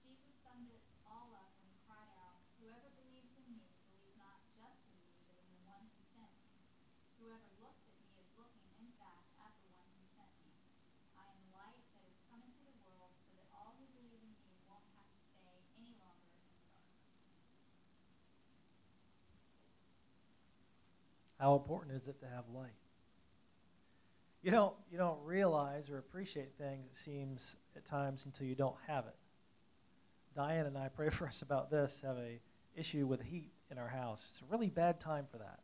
Jesus 0.00 0.34
summed 0.42 0.70
it 0.70 0.82
all 1.06 1.30
up 1.36 1.50
when 1.60 1.68
he 1.70 1.78
cried 1.84 2.10
out, 2.16 2.40
Whoever 2.62 2.88
believes 2.96 3.30
in 3.36 3.44
me 3.52 3.66
believes 3.84 4.16
not 4.16 4.40
just 4.56 4.80
in 4.86 4.96
me, 5.02 5.12
but 5.26 5.36
in 5.40 5.50
the 5.54 5.64
one 5.68 5.84
who 5.90 6.00
sent 6.14 6.32
me. 6.40 6.56
Whoever 7.20 7.50
looks 7.60 7.84
at 7.84 7.96
me 8.00 8.16
is 8.22 8.30
looking, 8.38 8.64
in 8.80 8.90
fact, 8.96 9.28
at 9.44 9.54
the 9.60 9.68
one 9.76 9.88
who 9.92 10.02
sent 10.14 10.32
me. 10.40 10.56
I 11.16 11.26
am 11.30 11.42
light 11.52 11.84
that 11.92 12.04
has 12.06 12.18
come 12.32 12.40
into 12.42 12.64
the 12.64 12.76
world 12.80 13.12
so 13.20 13.28
that 13.36 13.46
all 13.52 13.76
who 13.76 13.84
believe 13.92 14.24
in 14.24 14.32
me 14.32 14.40
won't 14.66 14.88
have 14.94 15.10
to 15.12 15.20
stay 15.36 15.58
any 15.76 15.92
longer 16.00 16.32
in 16.32 16.48
the 16.48 16.56
dark. 16.64 16.80
How 21.40 21.54
important 21.54 21.96
is 21.96 22.06
it 22.06 22.20
to 22.20 22.26
have 22.26 22.44
light? 22.54 22.74
You 24.42 24.50
don't, 24.50 24.74
you 24.92 24.98
don't 24.98 25.18
realize 25.24 25.88
or 25.88 25.98
appreciate 25.98 26.52
things, 26.58 26.86
it 26.90 26.96
seems, 26.96 27.56
at 27.74 27.86
times 27.86 28.26
until 28.26 28.46
you 28.46 28.54
don't 28.54 28.76
have 28.86 29.06
it. 29.06 29.16
Diane 30.36 30.66
and 30.66 30.76
I 30.76 30.88
pray 30.88 31.08
for 31.08 31.26
us 31.26 31.40
about 31.40 31.70
this, 31.70 32.02
have 32.04 32.18
a 32.18 32.40
issue 32.76 33.06
with 33.06 33.22
heat 33.22 33.52
in 33.70 33.78
our 33.78 33.88
house. 33.88 34.26
It's 34.30 34.42
a 34.42 34.52
really 34.52 34.68
bad 34.68 35.00
time 35.00 35.26
for 35.30 35.38
that. 35.38 35.60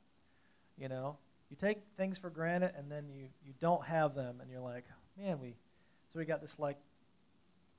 You 0.78 0.88
know, 0.88 1.18
you 1.50 1.56
take 1.56 1.78
things 1.97 2.18
for 2.18 2.30
granted 2.30 2.73
and 2.76 2.90
then 2.90 3.09
you, 3.09 3.28
you 3.45 3.52
don't 3.61 3.85
have 3.85 4.14
them 4.14 4.40
and 4.40 4.50
you're 4.50 4.61
like, 4.61 4.85
man, 5.18 5.38
we, 5.40 5.56
so 6.12 6.18
we 6.18 6.25
got 6.25 6.40
this 6.40 6.59
like 6.59 6.78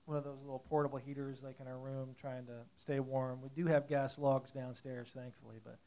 one 0.06 0.18
of 0.18 0.24
those 0.24 0.40
little 0.42 0.64
portable 0.70 0.98
heaters 0.98 1.44
like 1.44 1.60
in 1.60 1.68
our 1.68 1.78
room 1.78 2.10
trying 2.20 2.46
to 2.46 2.60
stay 2.78 3.00
warm. 3.00 3.42
We 3.42 3.50
do 3.50 3.66
have 3.68 3.88
gas 3.88 4.18
logs 4.18 4.52
downstairs, 4.52 5.12
thankfully, 5.16 5.58
but 5.64 5.78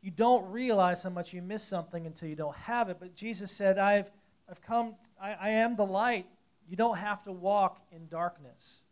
you 0.00 0.10
don't 0.10 0.50
realize 0.50 1.02
how 1.02 1.10
much 1.10 1.32
you 1.32 1.42
miss 1.42 1.62
something 1.62 2.06
until 2.06 2.28
you 2.28 2.36
don't 2.36 2.56
have 2.56 2.88
it. 2.88 2.98
But 3.00 3.14
Jesus 3.16 3.50
said, 3.50 3.78
I've, 3.78 4.10
I've 4.48 4.62
come, 4.62 4.94
I, 5.20 5.34
I 5.34 5.50
am 5.50 5.76
the 5.76 5.86
light. 5.86 6.26
You 6.68 6.76
don't 6.76 6.98
have 6.98 7.24
to 7.24 7.32
walk 7.32 7.80
in 7.90 8.08
darkness. 8.08 8.82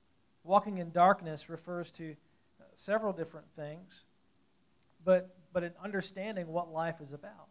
Walking 0.43 0.79
in 0.79 0.91
darkness 0.91 1.49
refers 1.49 1.91
to 1.93 2.17
uh, 2.61 2.65
several 2.75 3.13
different 3.13 3.49
things, 3.55 4.05
but, 5.05 5.37
but 5.53 5.63
in 5.63 5.73
understanding 5.83 6.49
what 6.49 6.73
life 6.73 7.01
is 7.01 7.13
about. 7.13 7.49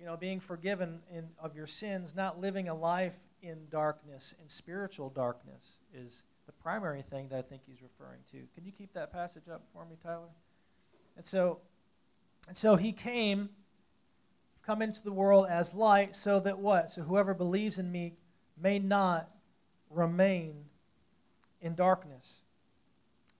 You 0.00 0.06
know, 0.06 0.16
being 0.16 0.40
forgiven 0.40 1.00
in, 1.12 1.28
of 1.38 1.54
your 1.54 1.68
sins, 1.68 2.14
not 2.14 2.40
living 2.40 2.68
a 2.68 2.74
life 2.74 3.16
in 3.42 3.68
darkness, 3.70 4.34
in 4.42 4.48
spiritual 4.48 5.10
darkness, 5.10 5.76
is 5.94 6.24
the 6.46 6.52
primary 6.52 7.02
thing 7.02 7.28
that 7.28 7.38
I 7.38 7.42
think 7.42 7.62
he's 7.64 7.80
referring 7.80 8.20
to. 8.32 8.38
Can 8.54 8.64
you 8.64 8.72
keep 8.72 8.92
that 8.94 9.12
passage 9.12 9.44
up 9.50 9.62
for 9.72 9.84
me, 9.84 9.96
Tyler? 10.02 10.28
And 11.16 11.24
so 11.24 11.60
and 12.48 12.56
so 12.56 12.76
he 12.76 12.92
came 12.92 13.50
come 14.64 14.82
into 14.82 15.02
the 15.02 15.12
world 15.12 15.46
as 15.48 15.74
light 15.74 16.16
so 16.16 16.40
that 16.40 16.58
what? 16.58 16.90
So 16.90 17.02
whoever 17.02 17.34
believes 17.34 17.78
in 17.78 17.90
me 17.92 18.14
may 18.60 18.78
not 18.78 19.28
remain 19.90 20.64
in 21.60 21.74
darkness. 21.74 22.40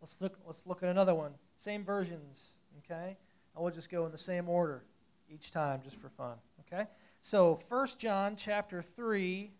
Let's 0.00 0.20
look, 0.20 0.38
let's 0.46 0.66
look 0.66 0.82
at 0.82 0.88
another 0.88 1.14
one. 1.14 1.32
Same 1.56 1.84
versions, 1.84 2.54
okay? 2.78 3.16
And 3.54 3.62
we'll 3.62 3.72
just 3.72 3.90
go 3.90 4.04
in 4.06 4.12
the 4.12 4.18
same 4.18 4.48
order 4.48 4.84
each 5.30 5.50
time 5.50 5.80
just 5.82 5.96
for 5.96 6.10
fun, 6.10 6.36
okay? 6.60 6.88
So 7.20 7.58
1 7.68 7.88
John 7.98 8.36
chapter 8.36 8.82
3, 8.82 9.50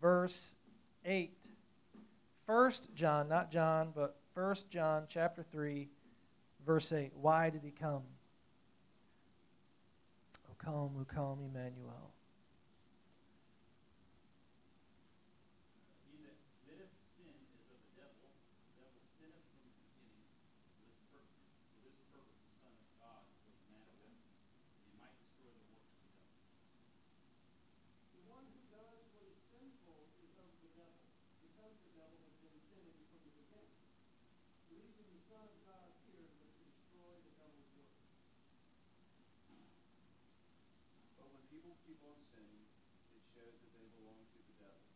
verse 0.00 0.54
8. 1.04 1.32
1 2.46 2.72
John, 2.94 3.28
not 3.28 3.50
John, 3.50 3.92
but 3.94 4.16
1 4.34 4.56
John 4.70 5.04
chapter 5.08 5.42
3, 5.42 5.88
verse 6.64 6.92
8. 6.92 7.12
Why 7.14 7.50
did 7.50 7.62
he 7.62 7.70
come? 7.70 8.02
Come, 10.66 10.98
O 10.98 11.06
come, 11.06 11.46
Emmanuel. 11.46 12.10
He 16.10 16.18
that 16.26 16.42
committeth 16.66 16.90
sin 17.14 17.38
is 17.54 17.70
of 17.70 17.78
the 17.86 17.94
devil, 17.94 18.34
the 18.34 18.74
devil 18.74 18.98
sinneth 19.14 19.46
from 19.46 19.62
the 19.62 19.78
beginning. 19.78 20.26
For 20.74 20.82
this 20.82 20.98
purpose, 21.06 21.54
for 21.70 21.86
this 21.86 21.94
purpose 22.10 22.42
the 22.50 22.58
Son 22.66 22.74
of 22.82 22.90
God 22.98 23.22
was 23.46 23.62
manifested, 23.70 24.42
that 24.74 24.82
he 24.90 24.90
might 24.98 25.14
destroy 25.22 25.54
the 25.54 25.70
works 25.70 25.86
of 25.86 26.02
the 26.02 26.18
devil. 26.18 26.34
The 28.18 28.26
one 28.26 28.50
who 28.50 28.58
does 28.66 29.06
what 29.14 29.22
is 29.22 29.38
sinful 29.46 30.02
is 30.18 30.34
of 30.34 30.50
the 30.50 30.74
devil, 30.74 30.98
because 31.46 31.78
the 31.78 31.94
devil 31.94 32.18
has 32.26 32.34
been 32.42 32.58
sinning 32.74 33.06
from 33.06 33.22
the 33.22 33.30
beginning. 33.38 33.70
The 34.66 34.82
reason 34.82 35.14
the 35.14 35.22
Son 35.30 35.46
of 35.46 35.62
God 35.62 35.94
appeared 35.94 36.26
was 36.42 36.50
to 36.58 36.66
destroy 36.66 37.22
the 37.22 37.38
devil's 37.38 37.70
works. 37.78 38.02
But 41.16 41.32
when 41.32 41.46
people 41.86 42.18
sinning, 42.34 42.66
it 43.14 43.22
shows 43.30 43.54
that 43.62 43.70
they 43.78 43.86
belong 43.94 44.26
to 44.34 44.42
the 44.42 44.54
devil, 44.58 44.90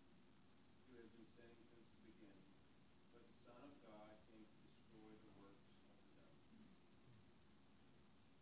who 0.90 0.98
has 0.98 1.06
been 1.14 1.30
sinning 1.38 1.62
since 1.70 1.86
the 1.86 2.02
beginning. 2.02 2.50
But 3.14 3.22
the 3.22 3.36
Son 3.46 3.62
of 3.62 3.70
God 3.78 4.18
came 4.26 4.42
to 4.42 4.58
destroy 4.66 5.14
the 5.22 5.30
works 5.38 5.70
of 5.70 5.78
the 5.86 5.94
devil. 6.02 6.34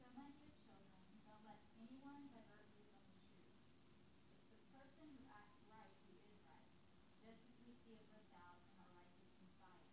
So 0.01 0.09
my 0.17 0.33
dear 0.33 0.49
children, 0.65 0.97
don't 1.29 1.45
let 1.45 1.61
anyone 1.77 2.25
divert 2.33 2.73
you 2.73 2.89
from 2.89 3.05
the 3.13 3.21
truth. 3.29 3.61
It's 4.33 4.49
the 4.49 4.65
person 4.73 5.13
who 5.13 5.29
acts 5.29 5.61
right 5.69 5.93
who 6.09 6.17
is 6.17 6.41
right, 6.49 6.73
just 7.21 7.45
as 7.45 7.57
we 7.69 7.77
see 7.85 8.01
it 8.01 8.09
lived 8.17 8.33
out 8.33 8.65
in 8.65 8.81
our 8.81 8.97
righteous 8.97 9.29
Messiah. 9.45 9.93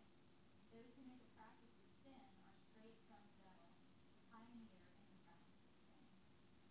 Those 0.72 0.96
who 0.96 1.04
make 1.12 1.28
a 1.28 1.32
practice 1.36 1.76
of 1.76 1.92
sin 2.08 2.24
are 2.48 2.56
straight 2.72 3.04
from 3.12 3.20
the 3.20 3.36
devil, 3.44 3.68
the 4.16 4.24
pioneer 4.32 4.80
in 4.96 5.04
the 5.12 5.20
practice 5.28 5.60
of 5.60 5.76
sin. 5.92 6.08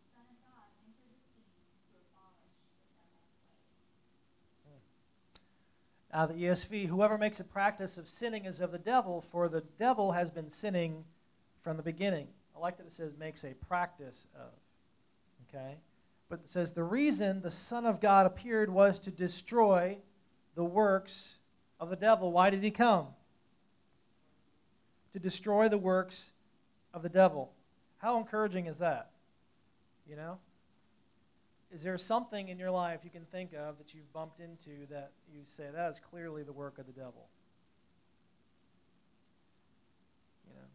The 0.01 0.09
Son 0.17 0.25
of 0.33 0.41
God 0.41 0.73
entered 0.81 1.13
the 1.13 1.21
scene 1.29 1.53
to 1.89 2.01
abolish 2.01 2.57
the 2.85 2.89
devil's 2.93 3.29
ways. 4.65 4.93
Now, 6.15 6.27
the 6.27 6.35
ESV, 6.35 6.87
whoever 6.87 7.19
makes 7.19 7.41
a 7.41 7.45
practice 7.45 7.99
of 7.99 8.07
sinning 8.07 8.45
is 8.45 8.61
of 8.61 8.71
the 8.71 8.79
devil, 8.79 9.21
for 9.21 9.49
the 9.49 9.63
devil 9.81 10.13
has 10.13 10.31
been 10.31 10.49
sinning 10.49 11.05
from 11.59 11.77
the 11.77 11.83
beginning. 11.83 12.29
I 12.55 12.61
like 12.61 12.77
that 12.77 12.87
it 12.87 12.93
says 12.93 13.17
makes 13.19 13.43
a 13.43 13.53
practice 13.55 14.29
of. 14.37 14.53
Okay? 15.49 15.75
But 16.29 16.39
it 16.45 16.49
says 16.49 16.73
the 16.73 16.85
reason 16.85 17.41
the 17.41 17.51
Son 17.51 17.85
of 17.85 18.01
God 18.01 18.27
appeared 18.27 18.71
was 18.71 19.01
to 19.01 19.11
destroy 19.11 19.99
the 20.55 20.63
works 20.63 21.39
of 21.81 21.91
the 21.91 21.97
devil. 21.97 22.31
Why 22.31 22.49
did 22.49 22.63
he 22.63 22.71
come? 22.71 23.09
To 25.15 25.19
destroy 25.19 25.69
the 25.69 25.79
works 25.79 26.31
of 26.93 27.03
the 27.03 27.09
devil. 27.09 27.51
How 27.99 28.19
encouraging 28.19 28.67
is 28.67 28.79
that? 28.79 29.11
You 30.09 30.15
know? 30.15 30.39
Is 31.75 31.83
there 31.83 31.99
something 31.99 32.51
in 32.51 32.59
your 32.61 32.71
life 32.71 33.01
you 33.03 33.11
can 33.11 33.25
think 33.25 33.53
of 33.53 33.79
that 33.79 33.95
you've 33.95 34.13
bumped 34.13 34.39
into 34.39 34.87
that 34.91 35.11
you 35.29 35.41
say 35.45 35.65
that 35.75 35.91
is 35.91 35.99
clearly 35.99 36.45
the 36.45 36.53
work 36.53 36.79
of 36.79 36.87
the 36.87 36.93
devil? 36.93 37.27
You 40.47 40.55
know, 40.55 40.67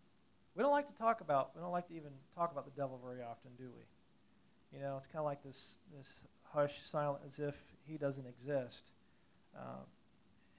we 0.55 0.61
don't 0.61 0.73
like 0.73 0.87
to 0.87 0.93
talk 0.93 1.21
about. 1.21 1.51
We 1.55 1.61
don't 1.61 1.71
like 1.71 1.87
to 1.87 1.95
even 1.95 2.11
talk 2.35 2.51
about 2.51 2.65
the 2.65 2.77
devil 2.77 2.99
very 3.01 3.23
often, 3.23 3.51
do 3.57 3.69
we? 3.73 4.77
You 4.77 4.83
know, 4.83 4.97
it's 4.97 5.07
kind 5.07 5.19
of 5.19 5.25
like 5.25 5.41
this 5.41 5.77
this 5.97 6.25
hush, 6.43 6.81
silent, 6.81 7.23
as 7.25 7.39
if 7.39 7.55
he 7.87 7.97
doesn't 7.97 8.27
exist, 8.27 8.91
uh, 9.57 9.85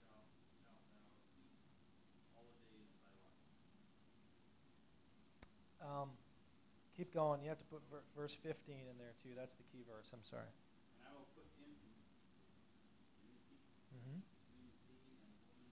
thou 0.09 0.25
eat 2.09 2.25
all 2.35 2.45
the 2.45 2.57
days 2.73 2.97
of 3.05 3.13
thy 3.21 3.33
life. 3.37 3.61
Um, 5.81 6.09
keep 6.97 7.13
going. 7.13 7.41
You 7.41 7.49
have 7.49 7.59
to 7.59 7.65
put 7.69 7.81
ver- 7.89 8.03
verse 8.15 8.33
15 8.33 8.75
in 8.89 8.97
there 8.97 9.13
too. 9.21 9.29
That's 9.35 9.53
the 9.55 9.63
key 9.71 9.83
verse. 9.85 10.11
I'm 10.13 10.23
sorry. 10.23 10.49
And 10.97 11.05
I 11.05 11.11
will 11.13 11.27
put 11.35 11.45
enmity, 11.61 12.01
enmity 13.21 13.59
Mm-hmm. 13.91 14.23
between 14.23 14.71
thee 15.03 15.19
and 15.19 15.35
the 15.35 15.43
woman, 15.51 15.67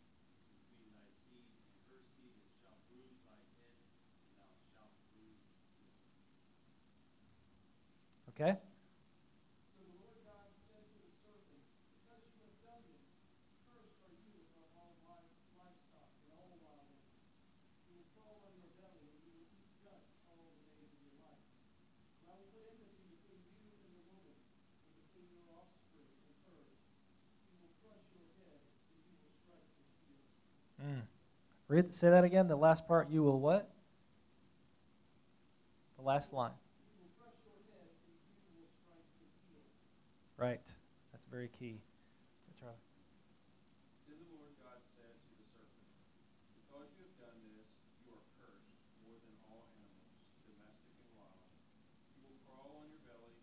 between 0.51 0.91
thy 0.99 1.07
seed 1.23 1.47
and 1.47 1.63
her 1.93 2.01
seed, 2.17 2.35
it 2.35 2.51
shall 2.59 2.75
bruise 2.91 3.15
thy 3.23 3.39
head, 3.57 3.79
and 4.27 4.33
thou 4.35 4.51
shalt 4.69 4.91
bruise 5.13 5.39
its 5.47 5.63
heel. 5.79 5.95
Okay. 8.35 8.53
So 8.59 9.79
the 9.83 9.95
Lord 10.03 10.19
God 10.27 10.47
said 10.67 10.83
to 10.89 10.97
the 10.99 11.11
serpent, 11.23 11.63
Because 11.95 12.23
you 12.35 12.43
have 12.49 12.59
done 12.63 12.83
this, 12.87 13.07
cursed 13.71 13.99
are 14.03 14.11
you 14.15 14.35
above 14.67 14.95
all 15.07 15.23
li- 15.27 15.47
livestock 15.59 16.07
and 16.19 16.27
all 16.35 16.47
wild 16.59 16.87
animals. 16.87 17.19
You 17.87 17.93
will 17.99 18.07
crawl 18.15 18.39
on 18.47 18.53
your 18.59 18.71
belly, 18.79 19.07
and 19.11 19.19
you 19.27 19.31
will 19.35 19.47
eat 19.59 19.71
dust 19.83 20.07
all 20.27 20.39
the 20.43 20.55
days 20.63 20.87
of 20.87 20.91
your 21.03 21.15
life. 21.19 21.43
And 22.23 22.31
I 22.31 22.35
will 22.39 22.47
put 22.53 22.63
enmity 22.71 23.03
between 23.11 23.43
you 23.59 23.75
and 23.75 23.91
the 23.91 23.99
woman, 24.07 24.39
and 24.87 24.91
between 25.03 25.27
your 25.35 25.47
offspring 25.59 26.07
and 26.07 26.31
hers. 26.47 26.79
He 27.49 27.55
will 27.59 27.73
crush 27.83 28.07
your 28.15 28.29
head, 28.39 28.61
and 28.93 28.99
you 29.03 29.15
will 29.19 29.33
strike 29.35 29.67
his 29.75 29.89
heel. 29.99 30.23
Mm. 30.79 31.03
Read. 31.69 31.93
Say 31.93 32.09
that 32.09 32.23
again. 32.23 32.47
The 32.47 32.57
last 32.57 32.87
part. 32.87 33.11
You 33.11 33.21
will 33.21 33.39
what? 33.39 33.69
The 35.97 36.03
last 36.03 36.33
line. 36.33 36.57
Right. 40.35 40.65
That's 41.13 41.27
very 41.29 41.51
key. 41.59 41.77
Charlie. 42.57 42.73
Then 44.07 44.17
the 44.17 44.33
Lord 44.39 44.55
God 44.65 44.81
said 44.97 45.13
to 45.13 45.31
the 45.35 45.45
serpent, 45.45 45.93
Because 46.57 46.89
you 46.97 47.05
have 47.05 47.17
done 47.29 47.37
this, 47.53 47.69
you 48.01 48.17
are 48.17 48.25
cursed 48.41 48.73
more 49.05 49.19
than 49.19 49.35
all 49.51 49.67
animals, 49.69 50.09
domestic 50.49 50.95
and 50.95 51.11
wild. 51.21 51.37
You 52.17 52.33
will 52.33 52.39
crawl 52.49 52.81
on 52.81 52.89
your 52.89 53.03
belly, 53.05 53.35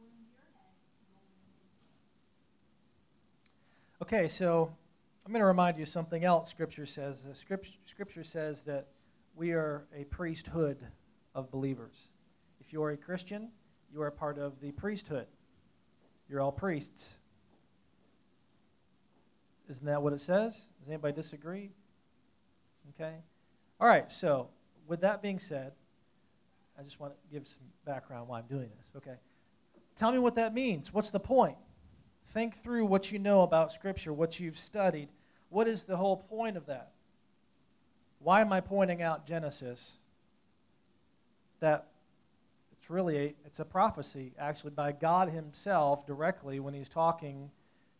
wound 0.00 0.16
his 0.20 0.32
heel. 0.32 1.14
Okay, 4.02 4.28
so 4.28 4.74
I'm 5.24 5.32
going 5.32 5.40
to 5.40 5.46
remind 5.46 5.78
you 5.78 5.84
something 5.84 6.24
else 6.24 6.50
Scripture 6.50 6.86
says. 6.86 7.24
The 7.24 7.34
scripture, 7.34 7.72
scripture 7.84 8.24
says 8.24 8.62
that 8.62 8.88
we 9.36 9.52
are 9.52 9.86
a 9.94 10.04
priesthood 10.04 10.78
of 11.34 11.50
believers. 11.50 12.08
If 12.60 12.72
you 12.72 12.82
are 12.82 12.90
a 12.90 12.96
Christian, 12.96 13.50
you 13.92 14.02
are 14.02 14.10
part 14.10 14.38
of 14.38 14.60
the 14.60 14.72
priesthood. 14.72 15.26
You're 16.28 16.40
all 16.40 16.52
priests. 16.52 17.14
Isn't 19.68 19.86
that 19.86 20.02
what 20.02 20.12
it 20.12 20.20
says? 20.20 20.54
Does 20.80 20.88
anybody 20.88 21.14
disagree? 21.14 21.70
Okay. 22.94 23.14
All 23.80 23.88
right, 23.88 24.10
so 24.10 24.48
with 24.86 25.00
that 25.02 25.22
being 25.22 25.38
said, 25.38 25.72
I 26.78 26.82
just 26.82 26.98
want 26.98 27.12
to 27.12 27.18
give 27.32 27.46
some 27.46 27.62
background 27.84 28.28
why 28.28 28.38
I'm 28.38 28.46
doing 28.46 28.68
this. 28.76 28.86
Okay. 28.96 29.16
Tell 29.96 30.12
me 30.12 30.18
what 30.18 30.34
that 30.36 30.54
means. 30.54 30.92
What's 30.92 31.10
the 31.10 31.20
point? 31.20 31.56
Think 32.26 32.56
through 32.56 32.86
what 32.86 33.12
you 33.12 33.18
know 33.18 33.42
about 33.42 33.70
Scripture, 33.70 34.12
what 34.12 34.40
you've 34.40 34.58
studied. 34.58 35.08
What 35.50 35.68
is 35.68 35.84
the 35.84 35.96
whole 35.96 36.16
point 36.16 36.56
of 36.56 36.66
that? 36.66 36.92
Why 38.18 38.40
am 38.40 38.52
I 38.52 38.60
pointing 38.60 39.02
out 39.02 39.26
Genesis? 39.26 39.98
That 41.60 41.88
it's 42.80 42.88
really 42.88 43.18
a, 43.18 43.34
it's 43.44 43.60
a 43.60 43.64
prophecy, 43.66 44.32
actually, 44.38 44.70
by 44.70 44.92
God 44.92 45.28
Himself 45.28 46.06
directly 46.06 46.60
when 46.60 46.72
He's 46.72 46.88
talking 46.88 47.50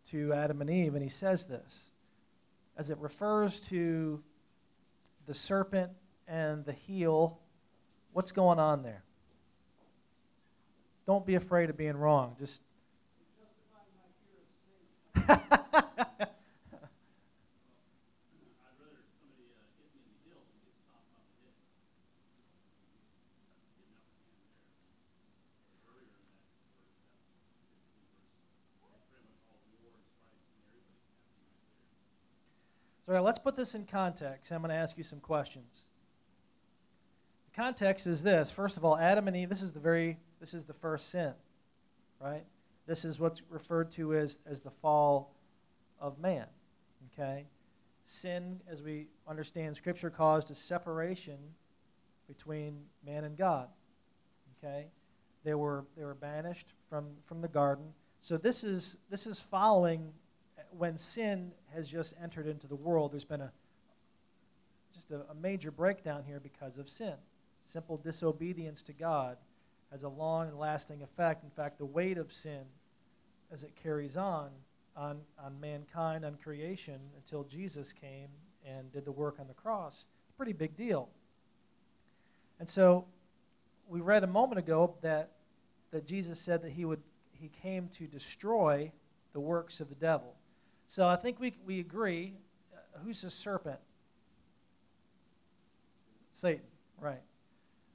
to 0.06 0.32
Adam 0.32 0.62
and 0.62 0.70
Eve, 0.70 0.94
and 0.94 1.02
He 1.02 1.08
says 1.10 1.44
this. 1.44 1.90
As 2.78 2.88
it 2.88 2.96
refers 2.96 3.60
to 3.60 4.22
the 5.26 5.34
serpent 5.34 5.92
and 6.26 6.64
the 6.64 6.72
heel, 6.72 7.40
what's 8.14 8.32
going 8.32 8.58
on 8.58 8.82
there? 8.82 9.04
Don't 11.06 11.26
be 11.26 11.34
afraid 11.34 11.68
of 11.68 11.76
being 11.76 11.98
wrong. 11.98 12.36
Just 12.38 12.62
I'd 18.60 18.76
rather 18.78 19.02
somebody 19.18 19.50
uh, 19.50 19.66
hit 19.82 19.90
me 19.90 20.06
in 20.06 20.14
the 20.14 20.22
heel 20.30 20.38
than 20.46 20.62
get 20.62 20.78
stomped 20.78 21.10
on 21.18 21.26
the 21.26 21.34
hip. 21.42 21.58
Getting 22.14 23.26
up 23.26 23.74
again 23.74 23.98
there. 24.30 24.46
Earlier 25.90 26.14
in 26.14 26.30
that 26.30 26.46
verse, 26.54 26.86
that 27.34 27.42
verse, 27.50 27.74
pretty 27.82 28.38
much 28.46 28.62
all 28.78 28.94
war 29.02 29.18
and 29.18 29.26
strife 29.34 29.50
and 29.50 29.50
everybody's 29.50 29.50
happening 29.50 29.82
right 29.82 29.98
there. 30.78 30.86
So 33.10 33.20
let's 33.20 33.40
put 33.40 33.56
this 33.56 33.74
in 33.74 33.86
context. 33.86 34.52
I'm 34.52 34.62
going 34.62 34.68
to 34.68 34.76
ask 34.76 34.96
you 34.96 35.02
some 35.02 35.18
questions. 35.18 35.82
The 37.52 37.60
context 37.60 38.06
is 38.06 38.22
this. 38.22 38.52
First 38.52 38.76
of 38.76 38.84
all, 38.84 38.96
Adam 38.96 39.26
and 39.26 39.36
Eve, 39.36 39.48
this 39.48 39.62
is 39.62 39.72
the 39.72 39.80
very 39.80 40.16
this 40.38 40.54
is 40.54 40.64
the 40.64 40.72
first 40.72 41.10
sin, 41.10 41.32
right? 42.20 42.44
This 42.86 43.04
is 43.04 43.18
what's 43.18 43.42
referred 43.50 43.90
to 43.92 44.14
as, 44.14 44.38
as 44.46 44.60
the 44.60 44.70
fall 44.70 45.34
of 46.00 46.20
man. 46.20 46.46
Okay? 47.12 47.46
Sin, 48.04 48.60
as 48.70 48.80
we 48.80 49.08
understand 49.26 49.76
scripture, 49.76 50.08
caused 50.08 50.52
a 50.52 50.54
separation 50.54 51.38
between 52.28 52.84
man 53.04 53.24
and 53.24 53.36
God. 53.36 53.70
Okay? 54.56 54.86
They 55.42 55.54
were 55.54 55.84
they 55.96 56.04
were 56.04 56.14
banished 56.14 56.68
from, 56.88 57.08
from 57.24 57.40
the 57.40 57.48
garden. 57.48 57.86
So 58.20 58.36
this 58.36 58.62
is 58.62 58.98
this 59.10 59.26
is 59.26 59.40
following 59.40 60.12
when 60.76 60.96
sin 60.96 61.52
has 61.74 61.88
just 61.88 62.14
entered 62.22 62.46
into 62.46 62.66
the 62.66 62.76
world, 62.76 63.12
there's 63.12 63.24
been 63.24 63.40
a 63.40 63.52
just 64.94 65.10
a, 65.10 65.22
a, 65.30 65.34
major 65.34 65.70
breakdown 65.70 66.22
here 66.26 66.40
because 66.40 66.76
of 66.76 66.88
sin. 66.88 67.14
Simple 67.62 67.96
disobedience 67.96 68.82
to 68.82 68.92
God 68.92 69.36
has 69.90 70.02
a 70.02 70.08
long 70.08 70.48
and 70.48 70.58
lasting 70.58 71.02
effect. 71.02 71.42
In 71.42 71.50
fact, 71.50 71.78
the 71.78 71.86
weight 71.86 72.18
of 72.18 72.32
sin 72.32 72.64
as 73.50 73.62
it 73.62 73.72
carries 73.82 74.16
on 74.16 74.50
on, 74.96 75.20
on 75.42 75.58
mankind, 75.60 76.24
on 76.24 76.34
creation, 76.34 77.00
until 77.16 77.44
Jesus 77.44 77.92
came 77.92 78.28
and 78.66 78.92
did 78.92 79.04
the 79.04 79.12
work 79.12 79.36
on 79.38 79.46
the 79.46 79.54
cross, 79.54 80.06
it's 80.22 80.30
a 80.30 80.36
pretty 80.36 80.52
big 80.52 80.76
deal. 80.76 81.08
And 82.58 82.68
so 82.68 83.06
we 83.88 84.00
read 84.00 84.24
a 84.24 84.26
moment 84.26 84.58
ago 84.58 84.94
that, 85.00 85.30
that 85.92 86.06
Jesus 86.06 86.38
said 86.38 86.62
that 86.62 86.72
he 86.72 86.84
would 86.84 87.00
he 87.40 87.48
came 87.48 87.88
to 87.88 88.06
destroy 88.06 88.92
the 89.32 89.40
works 89.40 89.80
of 89.80 89.88
the 89.88 89.94
devil. 89.94 90.34
So 90.90 91.06
I 91.06 91.14
think 91.14 91.38
we, 91.38 91.54
we 91.64 91.78
agree. 91.78 92.34
Uh, 92.74 92.98
who's 93.04 93.22
the 93.22 93.30
serpent? 93.30 93.78
Satan, 96.32 96.66
right. 96.98 97.22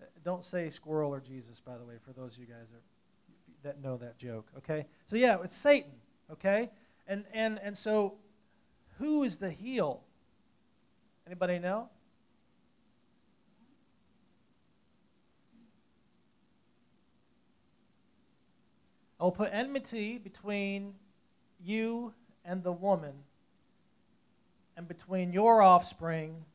Uh, 0.02 0.06
Don't 0.24 0.46
say 0.46 0.70
squirrel 0.70 1.14
or 1.14 1.20
Jesus, 1.20 1.60
by 1.60 1.78
the 1.78 1.84
way, 1.84 1.96
for 2.02 2.14
those 2.14 2.36
of 2.36 2.40
you 2.40 2.46
guys 2.46 2.70
that, 2.72 3.68
that 3.68 3.84
know 3.84 3.98
that 3.98 4.18
joke, 4.18 4.48
okay? 4.60 4.86
So 5.08 5.18
yeah, 5.18 5.40
it's 5.44 5.54
Satan, 5.54 5.92
okay? 6.32 6.70
And, 7.06 7.26
and, 7.34 7.60
and 7.62 7.76
so 7.76 8.14
who 8.98 9.24
is 9.24 9.36
the 9.36 9.52
heel? 9.52 10.02
Anybody 11.28 11.60
know? 11.60 11.90
I'll 19.20 19.32
put 19.32 19.50
enmity 19.52 20.18
between 20.18 20.94
you 21.62 22.14
and 22.46 22.64
the 22.64 22.72
woman, 22.72 23.14
and 24.78 24.88
between 24.88 25.34
your 25.34 25.62
offspring 25.62 26.46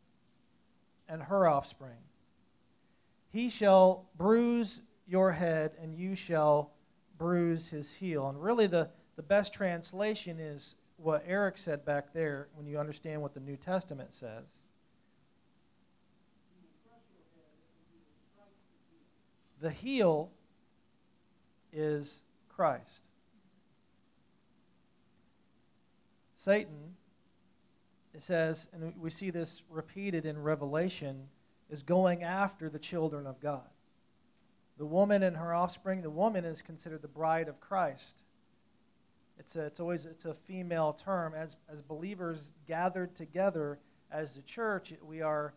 and 1.09 1.23
her 1.25 1.49
offspring. 1.49 1.99
He 3.31 3.49
shall 3.49 4.07
bruise 4.17 4.83
your 5.07 5.33
head, 5.33 5.73
and 5.83 5.95
you 5.95 6.15
shall 6.15 6.71
bruise 7.19 7.69
his 7.69 7.95
heel. 7.95 8.29
And 8.29 8.43
really, 8.43 8.67
the, 8.67 8.89
the 9.17 9.23
best 9.23 9.53
translation 9.53 10.39
is 10.39 10.77
what 10.97 11.25
Eric 11.27 11.57
said 11.57 11.85
back 11.85 12.13
there 12.13 12.49
when 12.55 12.67
you 12.67 12.79
understand 12.79 13.23
what 13.23 13.35
the 13.35 13.41
New 13.41 13.57
Testament 13.57 14.13
says. 14.13 14.45
The 19.61 19.71
heel 19.71 20.31
is 21.73 22.23
Christ. 22.49 23.10
Satan, 26.41 26.95
it 28.15 28.23
says, 28.23 28.67
and 28.73 28.95
we 28.99 29.11
see 29.11 29.29
this 29.29 29.63
repeated 29.69 30.25
in 30.25 30.43
Revelation, 30.43 31.29
is 31.69 31.83
going 31.83 32.23
after 32.23 32.71
the 32.71 32.79
children 32.79 33.27
of 33.27 33.41
God. 33.41 33.69
The 34.79 34.87
woman 34.87 35.23
and 35.23 35.37
her 35.37 35.53
offspring, 35.53 36.01
the 36.01 36.09
woman 36.09 36.47
is 36.47 36.63
considered 36.63 37.03
the 37.03 37.09
bride 37.09 37.49
of 37.49 37.61
Christ. 37.61 38.23
It's, 39.39 39.55
a, 39.57 39.67
it's 39.67 39.81
always 39.81 40.07
it's 40.07 40.25
a 40.25 40.33
female 40.33 40.95
term. 40.95 41.35
As, 41.35 41.59
as 41.71 41.83
believers 41.83 42.55
gathered 42.67 43.15
together 43.15 43.79
as 44.11 44.37
the 44.37 44.43
church, 44.43 44.95
we 45.03 45.21
are, 45.21 45.53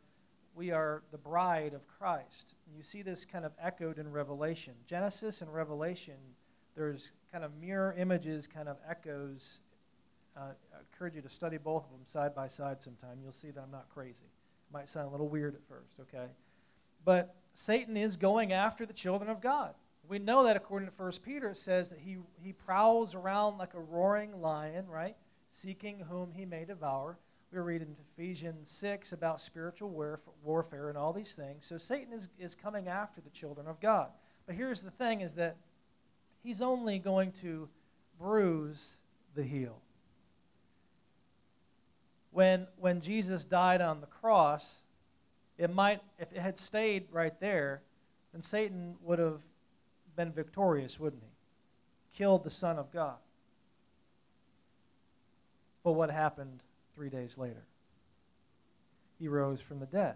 we 0.54 0.72
are 0.72 1.04
the 1.12 1.18
bride 1.18 1.74
of 1.74 1.88
Christ. 1.88 2.56
You 2.76 2.84
see 2.84 3.04
this 3.04 3.24
kind 3.24 3.46
of 3.46 3.54
echoed 3.58 4.00
in 4.00 4.12
Revelation. 4.12 4.74
Genesis 4.86 5.42
and 5.42 5.54
Revelation, 5.54 6.18
there's 6.76 7.14
kind 7.32 7.46
of 7.46 7.56
mirror 7.56 7.96
images, 7.98 8.48
kind 8.48 8.68
of 8.68 8.76
echoes 8.86 9.62
uh, 10.36 10.42
I 10.76 10.80
encourage 10.92 11.16
you 11.16 11.22
to 11.22 11.30
study 11.30 11.58
both 11.58 11.86
of 11.86 11.92
them 11.92 12.02
side 12.06 12.34
by 12.34 12.48
side 12.48 12.82
sometime. 12.82 13.20
You'll 13.22 13.32
see 13.32 13.52
that 13.52 13.62
I'm 13.62 13.72
not 13.72 13.88
crazy. 13.90 14.26
It 14.26 14.74
might 14.74 14.90
sound 14.90 15.08
a 15.08 15.12
little 15.12 15.30
weird 15.30 15.56
at 15.56 15.64
first, 15.68 16.00
okay? 16.02 16.28
But 17.06 17.36
Satan 17.54 17.98
is 17.98 18.16
going 18.16 18.54
after 18.54 18.86
the 18.86 18.94
children 18.94 19.30
of 19.30 19.42
God. 19.42 19.76
We 20.08 20.20
know 20.20 20.44
that 20.44 20.58
according 20.58 20.90
to 20.90 20.96
1 20.96 21.12
Peter, 21.24 21.50
it 21.50 21.58
says 21.58 21.90
that 21.90 22.00
he, 22.00 22.18
he 22.42 22.52
prowls 22.52 23.16
around 23.16 23.58
like 23.58 23.74
a 23.74 23.80
roaring 23.80 24.42
lion, 24.42 24.88
right? 24.88 25.16
Seeking 25.50 26.00
whom 26.10 26.32
he 26.32 26.46
may 26.46 26.66
devour. 26.66 27.18
We 27.52 27.60
read 27.60 27.84
in 27.84 27.96
Ephesians 28.12 28.70
6 28.70 29.14
about 29.14 29.40
spiritual 29.40 29.90
warfare 30.44 30.90
and 30.90 30.98
all 30.98 31.14
these 31.14 31.36
things. 31.36 31.66
So 31.66 31.78
Satan 31.78 32.12
is, 32.12 32.30
is 32.40 32.56
coming 32.56 32.88
after 32.88 33.22
the 33.22 33.30
children 33.30 33.68
of 33.68 33.80
God. 33.80 34.10
But 34.48 34.56
here's 34.56 34.82
the 34.82 34.92
thing 34.92 35.22
is 35.22 35.36
that 35.36 35.58
he's 36.42 36.62
only 36.62 36.98
going 37.00 37.32
to 37.34 37.70
bruise 38.20 39.00
the 39.36 39.44
heel 39.44 39.82
when, 42.34 42.68
when 42.78 43.00
Jesus 43.00 43.46
died 43.46 43.80
on 43.80 44.02
the 44.02 44.08
cross, 44.08 44.84
it 45.58 45.74
might, 45.74 46.02
if 46.18 46.32
it 46.34 46.40
had 46.40 46.58
stayed 46.58 47.06
right 47.12 47.40
there, 47.40 47.82
then 48.32 48.42
Satan 48.42 48.96
would 49.04 49.20
have 49.20 49.42
been 50.16 50.32
victorious, 50.32 51.00
wouldn't 51.00 51.22
he? 51.22 52.18
Killed 52.18 52.44
the 52.44 52.50
Son 52.50 52.78
of 52.78 52.92
God. 52.92 53.18
But 55.84 55.94
what 55.94 56.10
happened 56.10 56.64
three 56.96 57.10
days 57.10 57.38
later? 57.38 57.66
He 59.20 59.28
rose 59.28 59.62
from 59.62 59.80
the 59.80 59.86
dead. 59.86 60.16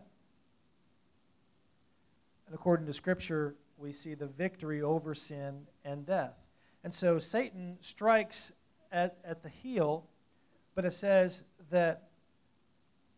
And 2.47 2.55
according 2.55 2.87
to 2.87 2.93
Scripture, 2.93 3.55
we 3.77 3.91
see 3.91 4.15
the 4.15 4.25
victory 4.25 4.81
over 4.81 5.13
sin 5.13 5.67
and 5.85 6.05
death. 6.05 6.41
And 6.83 6.91
so 6.91 7.19
Satan 7.19 7.77
strikes 7.81 8.53
at, 8.91 9.17
at 9.23 9.43
the 9.43 9.49
heel, 9.49 10.05
but 10.73 10.85
it 10.85 10.93
says 10.93 11.43
that 11.69 12.06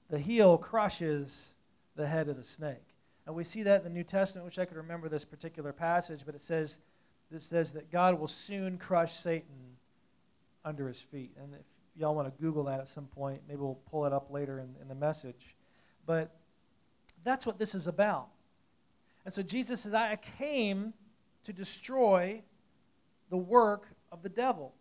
the 0.09 0.19
heel 0.19 0.57
crushes 0.57 1.55
the 1.95 2.07
head 2.07 2.29
of 2.29 2.37
the 2.37 2.43
snake. 2.43 2.95
And 3.25 3.35
we 3.35 3.43
see 3.43 3.63
that 3.63 3.77
in 3.79 3.83
the 3.83 3.89
New 3.89 4.03
Testament, 4.03 4.45
which 4.45 4.57
I 4.57 4.65
could 4.65 4.77
remember 4.77 5.07
this 5.07 5.25
particular 5.25 5.71
passage, 5.71 6.21
but 6.25 6.35
it 6.35 6.41
says 6.41 6.79
this 7.31 7.45
says 7.45 7.73
that 7.73 7.91
God 7.91 8.19
will 8.19 8.27
soon 8.27 8.77
crush 8.77 9.13
Satan 9.13 9.77
under 10.65 10.87
his 10.87 10.99
feet. 10.99 11.31
And 11.39 11.53
if 11.53 11.65
y'all 11.95 12.15
want 12.15 12.27
to 12.27 12.41
Google 12.41 12.63
that 12.65 12.79
at 12.79 12.87
some 12.87 13.05
point, 13.05 13.41
maybe 13.47 13.59
we'll 13.61 13.79
pull 13.91 14.05
it 14.05 14.13
up 14.13 14.31
later 14.31 14.59
in, 14.59 14.75
in 14.81 14.87
the 14.87 14.95
message. 14.95 15.55
But 16.05 16.35
that's 17.23 17.45
what 17.45 17.59
this 17.59 17.75
is 17.75 17.87
about. 17.87 18.29
And 19.25 19.33
so 19.33 19.43
Jesus 19.43 19.81
says, 19.81 19.93
I 19.93 20.15
came 20.15 20.93
to 21.43 21.53
destroy 21.53 22.41
the 23.29 23.37
work 23.37 23.87
of 24.11 24.23
the 24.23 24.29
devil. 24.29 24.73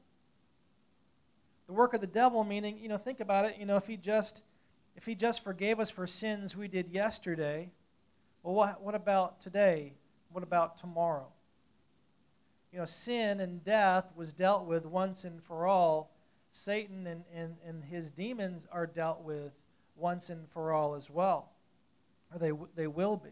The 1.67 1.75
work 1.75 1.93
of 1.93 2.01
the 2.01 2.07
devil 2.07 2.45
meaning, 2.45 2.79
you 2.79 2.89
know, 2.89 2.97
think 2.97 3.21
about 3.21 3.45
it, 3.45 3.57
you 3.59 3.67
know, 3.67 3.77
if 3.77 3.87
he 3.87 3.99
just 3.99 4.43
if 4.99 5.07
he 5.07 5.15
just 5.15 5.45
forgave 5.45 5.79
us 5.79 5.91
for 5.91 6.09
sins 6.09 6.57
we 6.57 6.67
did 6.67 6.91
yesterday, 6.91 7.71
well 8.43 8.53
what, 8.53 8.83
what 8.83 8.97
about 8.97 9.41
today? 9.41 9.93
What 10.33 10.43
about 10.43 10.77
tomorrow? 10.77 11.29
You 12.73 12.81
know, 12.81 12.85
sin 12.85 13.39
and 13.39 13.63
death 13.63 14.11
was 14.17 14.33
dealt 14.33 14.65
with 14.65 14.85
once 14.85 15.23
and 15.23 15.41
for 15.41 15.69
all. 15.69 16.11
Satan 16.51 17.07
and, 17.07 17.23
and, 17.33 17.55
and 17.65 17.85
his 17.85 18.11
demons 18.11 18.67
are 18.73 18.89
dealt 18.89 19.23
with 19.23 19.53
once 19.95 20.31
and 20.31 20.49
for 20.49 20.73
all 20.73 20.97
as 20.97 21.09
well. 21.09 21.53
Or 22.33 22.41
they, 22.41 22.51
they 22.75 22.89
will 22.89 23.17
be. 23.17 23.31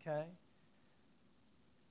Okay? 0.00 0.24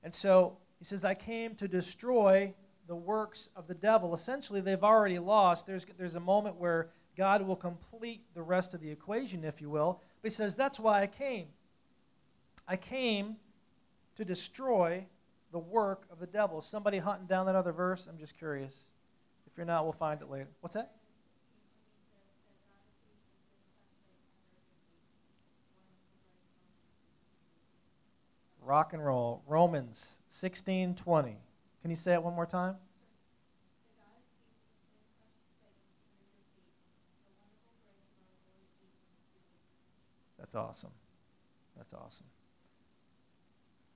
And 0.02 0.12
so 0.12 0.56
he 0.80 0.84
says, 0.84 1.04
I 1.04 1.14
came 1.14 1.54
to 1.54 1.68
destroy 1.68 2.54
the 2.88 2.96
works 2.96 3.50
of 3.54 3.68
the 3.68 3.74
devil. 3.74 4.14
Essentially, 4.14 4.60
they've 4.60 4.82
already 4.82 5.20
lost. 5.20 5.68
There's, 5.68 5.86
there's 5.96 6.16
a 6.16 6.20
moment 6.20 6.56
where 6.56 6.88
God 7.16 7.42
will 7.42 7.56
complete 7.56 8.22
the 8.34 8.42
rest 8.42 8.74
of 8.74 8.80
the 8.80 8.90
equation, 8.90 9.44
if 9.44 9.60
you 9.60 9.68
will. 9.68 10.00
But 10.22 10.30
he 10.30 10.34
says, 10.34 10.56
That's 10.56 10.80
why 10.80 11.02
I 11.02 11.06
came. 11.06 11.48
I 12.66 12.76
came 12.76 13.36
to 14.16 14.24
destroy 14.24 15.06
the 15.50 15.58
work 15.58 16.04
of 16.10 16.18
the 16.18 16.26
devil. 16.26 16.60
Somebody 16.60 16.98
hunting 16.98 17.26
down 17.26 17.46
that 17.46 17.54
other 17.54 17.72
verse? 17.72 18.06
I'm 18.06 18.18
just 18.18 18.36
curious. 18.36 18.84
If 19.50 19.56
you're 19.56 19.66
not, 19.66 19.84
we'll 19.84 19.92
find 19.92 20.20
it 20.22 20.30
later. 20.30 20.48
What's 20.60 20.74
that? 20.74 20.92
Rock 28.64 28.92
and 28.92 29.04
roll. 29.04 29.42
Romans 29.46 30.18
16 30.28 30.94
20. 30.94 31.36
Can 31.82 31.90
you 31.90 31.96
say 31.96 32.14
it 32.14 32.22
one 32.22 32.34
more 32.34 32.46
time? 32.46 32.76
That's 40.52 40.68
awesome. 40.68 40.90
That's 41.78 41.94
awesome. 41.94 42.26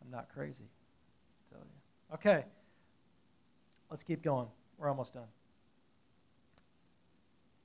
I'm 0.02 0.10
not 0.10 0.28
crazy, 0.32 0.64
I 0.64 1.54
tell 1.54 1.64
you. 1.64 2.14
Okay. 2.14 2.46
Let's 3.90 4.02
keep 4.02 4.22
going. 4.22 4.46
We're 4.78 4.88
almost 4.88 5.12
done. 5.12 5.28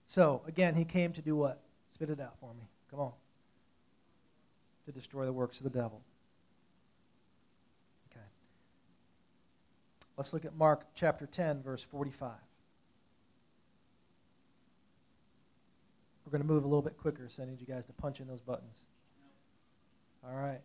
So, 0.08 0.42
again, 0.46 0.76
he 0.76 0.84
came 0.84 1.14
to 1.14 1.22
do 1.22 1.38
what? 1.38 1.62
Spit 1.90 2.10
it 2.10 2.20
out 2.20 2.38
for 2.42 2.54
me. 2.54 2.68
Come 2.90 3.00
on. 3.00 3.14
To 4.88 4.92
destroy 4.92 5.26
the 5.26 5.32
works 5.32 5.60
of 5.60 5.64
the 5.64 5.70
devil. 5.70 6.02
Okay. 8.12 8.26
Let's 10.18 10.34
look 10.34 10.44
at 10.44 10.54
Mark 10.54 10.86
chapter 10.94 11.26
10, 11.26 11.64
verse 11.64 11.82
45. 11.82 12.32
We're 16.32 16.38
going 16.38 16.48
to 16.48 16.54
move 16.54 16.64
a 16.64 16.68
little 16.68 16.82
bit 16.82 16.98
quicker, 16.98 17.28
so 17.28 17.44
I 17.44 17.46
need 17.46 17.60
you 17.60 17.68
guys 17.68 17.86
to 17.88 17.92
punch 17.92 18.22
in 18.22 18.28
those 18.28 18.40
buttons. 18.40 18.86
All 20.26 20.34
right. 20.34 20.62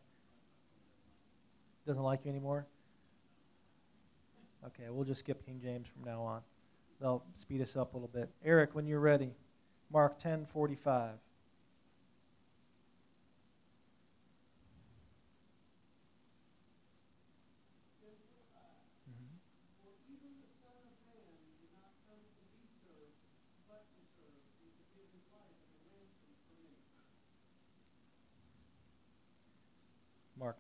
Doesn't 1.84 2.04
like 2.04 2.24
you 2.24 2.30
anymore? 2.30 2.68
Okay, 4.64 4.84
we'll 4.90 5.04
just 5.04 5.20
skip 5.20 5.44
King 5.44 5.58
James 5.60 5.88
from 5.88 6.04
now 6.04 6.22
on. 6.22 6.42
They'll 7.00 7.24
speed 7.34 7.62
us 7.62 7.76
up 7.76 7.94
a 7.94 7.96
little 7.96 8.10
bit. 8.12 8.30
Eric, 8.44 8.76
when 8.76 8.86
you're 8.86 9.00
ready, 9.00 9.32
Mark 9.92 10.20
10 10.20 10.46
45. 10.46 11.14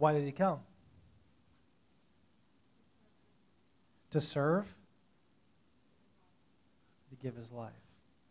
Why 0.00 0.14
did 0.14 0.24
he 0.24 0.32
come? 0.32 0.60
To 4.12 4.20
serve? 4.20 4.74
To 7.10 7.16
give 7.16 7.36
his 7.36 7.52
life 7.52 7.70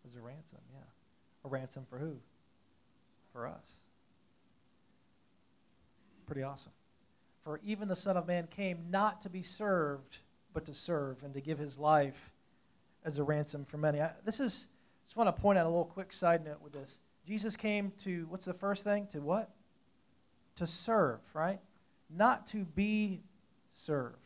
as 0.03 0.15
a 0.15 0.19
ransom, 0.19 0.58
yeah. 0.73 0.82
A 1.45 1.47
ransom 1.47 1.86
for 1.88 1.99
who? 1.99 2.15
For 3.32 3.45
us. 3.45 3.75
Pretty 6.25 6.41
awesome. 6.41 6.71
For 7.41 7.60
even 7.63 7.88
the 7.88 7.95
Son 7.95 8.17
of 8.17 8.27
Man 8.27 8.47
came 8.47 8.88
not 8.89 9.21
to 9.21 9.29
be 9.29 9.43
served, 9.43 10.17
but 10.53 10.65
to 10.65 10.73
serve 10.73 11.21
and 11.21 11.36
to 11.36 11.39
give 11.39 11.60
his 11.60 11.77
life 11.77 12.32
as 13.05 13.19
a 13.19 13.23
ransom 13.23 13.63
for 13.63 13.77
many. 13.77 14.01
I, 14.01 14.10
this 14.25 14.39
is, 14.39 14.69
just 15.03 15.15
want 15.15 15.27
to 15.27 15.39
point 15.39 15.60
out 15.60 15.67
a 15.67 15.69
little 15.69 15.86
quick 15.86 16.12
side 16.13 16.43
note 16.43 16.62
with 16.63 16.73
this. 16.73 16.99
Jesus 17.27 17.55
came 17.55 17.93
to, 17.99 18.25
what's 18.27 18.45
the 18.45 18.55
first 18.55 18.84
thing? 18.84 19.05
To 19.12 19.19
what? 19.19 19.51
To 20.59 20.67
serve, 20.67 21.21
right? 21.33 21.61
Not 22.09 22.45
to 22.47 22.65
be 22.65 23.21
served. 23.71 24.17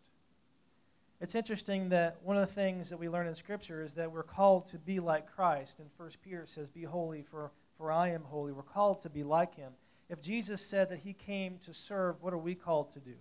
It's 1.21 1.35
interesting 1.35 1.89
that 1.89 2.17
one 2.23 2.37
of 2.37 2.41
the 2.41 2.53
things 2.53 2.89
that 2.89 2.97
we 2.97 3.07
learn 3.07 3.27
in 3.27 3.35
Scripture 3.35 3.83
is 3.83 3.93
that 3.93 4.11
we're 4.11 4.23
called 4.23 4.65
to 4.69 4.79
be 4.79 4.99
like 4.99 5.31
Christ. 5.31 5.79
And 5.79 5.91
First 5.91 6.23
Peter 6.23 6.47
says, 6.47 6.71
Be 6.71 6.85
holy, 6.85 7.21
for, 7.21 7.51
for 7.77 7.91
I 7.91 8.09
am 8.09 8.23
holy. 8.23 8.51
We're 8.51 8.63
called 8.63 8.99
to 9.01 9.11
be 9.11 9.21
like 9.21 9.53
him. 9.53 9.73
If 10.09 10.21
Jesus 10.21 10.59
said 10.59 10.89
that 10.89 11.01
he 11.01 11.13
came 11.13 11.59
to 11.59 11.73
serve, 11.73 12.15
what 12.19 12.33
are 12.33 12.37
we 12.39 12.55
called 12.55 12.91
to 12.93 12.99
do? 12.99 13.13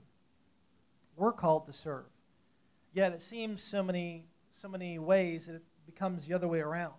We're 1.14 1.32
called 1.32 1.66
to 1.66 1.74
serve. 1.74 2.06
Yet 2.94 3.12
it 3.12 3.20
seems 3.20 3.62
so 3.62 3.82
many, 3.82 4.24
so 4.50 4.68
many 4.68 4.98
ways 4.98 5.46
that 5.46 5.56
it 5.56 5.62
becomes 5.84 6.26
the 6.26 6.32
other 6.32 6.48
way 6.48 6.60
around. 6.60 6.94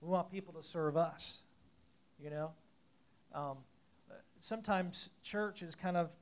We 0.00 0.08
want 0.08 0.30
people 0.30 0.54
to 0.54 0.62
serve 0.62 0.96
us, 0.96 1.42
you 2.18 2.30
know? 2.30 2.52
Um, 3.34 3.58
sometimes 4.40 5.10
church 5.22 5.60
has 5.60 5.74
kind 5.74 5.96
of 5.96 6.16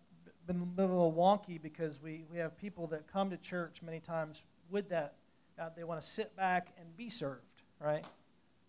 been 0.46 0.60
a 0.60 0.82
little 0.82 1.12
wonky 1.12 1.60
because 1.60 2.02
we, 2.02 2.24
we 2.30 2.38
have 2.38 2.56
people 2.58 2.86
that 2.88 3.10
come 3.10 3.30
to 3.30 3.36
church 3.36 3.80
many 3.82 4.00
times 4.00 4.42
with 4.70 4.88
that. 4.88 5.14
Uh, 5.58 5.68
they 5.76 5.84
want 5.84 6.00
to 6.00 6.06
sit 6.06 6.36
back 6.36 6.68
and 6.78 6.96
be 6.96 7.08
served, 7.08 7.62
right? 7.80 8.04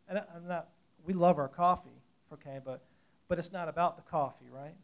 And 0.07 0.21
I'm 0.35 0.47
not, 0.47 0.69
we 1.05 1.13
love 1.13 1.37
our 1.37 1.47
coffee, 1.47 2.01
okay, 2.33 2.59
but, 2.63 2.83
but 3.27 3.37
it's 3.37 3.51
not 3.51 3.67
about 3.69 3.95
the 3.95 4.03
coffee, 4.03 4.49
right? 4.51 4.75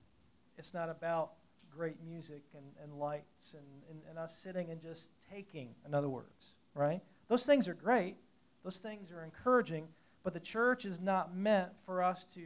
It's 0.57 0.73
not 0.73 0.89
about 0.89 1.31
great 1.75 1.97
music 2.03 2.43
and, 2.55 2.65
and 2.81 2.99
lights 2.99 3.55
and, 3.55 3.65
and, 3.89 4.01
and 4.09 4.17
us 4.17 4.37
sitting 4.37 4.71
and 4.71 4.81
just 4.81 5.11
taking, 5.31 5.69
in 5.85 5.93
other 5.93 6.09
words, 6.09 6.55
right? 6.73 7.01
Those 7.27 7.45
things 7.45 7.67
are 7.67 7.73
great. 7.73 8.15
Those 8.63 8.77
things 8.77 9.11
are 9.11 9.23
encouraging, 9.23 9.87
but 10.23 10.33
the 10.33 10.39
church 10.39 10.85
is 10.85 10.99
not 10.99 11.35
meant 11.35 11.77
for 11.85 12.01
us 12.01 12.23
to, 12.35 12.41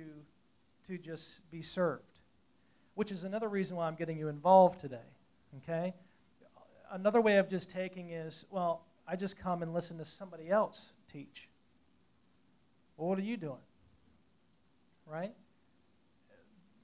to 0.88 0.98
just 0.98 1.50
be 1.52 1.62
served 1.62 2.09
which 3.00 3.14
is 3.14 3.24
another 3.24 3.48
reason 3.48 3.78
why 3.78 3.88
I'm 3.88 3.96
getting 3.96 4.18
you 4.18 4.28
involved 4.28 4.82
today. 4.82 5.08
Okay? 5.60 5.94
Another 6.92 7.22
way 7.22 7.38
of 7.38 7.48
just 7.48 7.70
taking 7.70 8.10
is, 8.10 8.44
well, 8.50 8.82
I 9.08 9.16
just 9.16 9.40
come 9.40 9.64
and 9.64 9.74
listen 9.74 9.98
to 10.00 10.04
somebody 10.04 10.50
else 10.50 10.92
teach. 11.10 11.48
Well, 12.98 13.08
what 13.08 13.18
are 13.18 13.22
you 13.22 13.38
doing? 13.38 13.64
Right? 15.06 15.32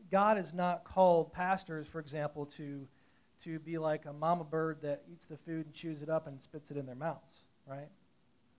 God 0.09 0.37
has 0.37 0.53
not 0.53 0.85
called 0.85 1.33
pastors, 1.33 1.85
for 1.85 1.99
example, 1.99 2.45
to, 2.45 2.87
to 3.41 3.59
be 3.59 3.77
like 3.77 4.05
a 4.05 4.13
mama 4.13 4.45
bird 4.45 4.77
that 4.83 5.01
eats 5.11 5.25
the 5.25 5.35
food 5.35 5.65
and 5.65 5.73
chews 5.73 6.01
it 6.01 6.07
up 6.09 6.27
and 6.27 6.41
spits 6.41 6.71
it 6.71 6.77
in 6.77 6.85
their 6.85 6.95
mouths, 6.95 7.43
right? 7.67 7.89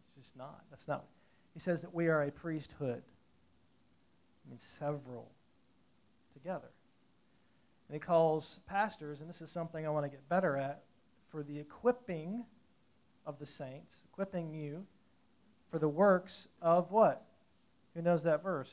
It's 0.09 0.27
just 0.27 0.37
not. 0.37 0.61
That's 0.69 0.87
not. 0.89 1.07
He 1.55 1.61
says 1.61 1.81
that 1.81 1.95
we 1.95 2.09
are 2.09 2.25
a 2.25 2.31
priesthood. 2.31 3.03
I 4.45 4.51
mean, 4.51 4.59
several 4.59 5.31
together. 6.35 6.69
And 7.89 7.95
he 7.95 8.01
calls 8.01 8.61
pastors, 8.67 9.21
and 9.21 9.29
this 9.29 9.41
is 9.41 9.51
something 9.51 9.87
I 9.87 9.91
want 9.91 10.05
to 10.05 10.11
get 10.11 10.29
better 10.29 10.57
at, 10.57 10.83
for 11.31 11.43
the 11.43 11.59
equipping 11.59 12.45
of 13.25 13.39
the 13.39 13.47
saints, 13.47 14.03
equipping 14.13 14.53
you 14.53 14.87
for 15.71 15.79
the 15.79 15.89
works 15.89 16.49
of 16.63 16.91
what? 16.91 17.25
Who 17.95 18.03
knows 18.03 18.25
that 18.25 18.43
verse? 18.43 18.73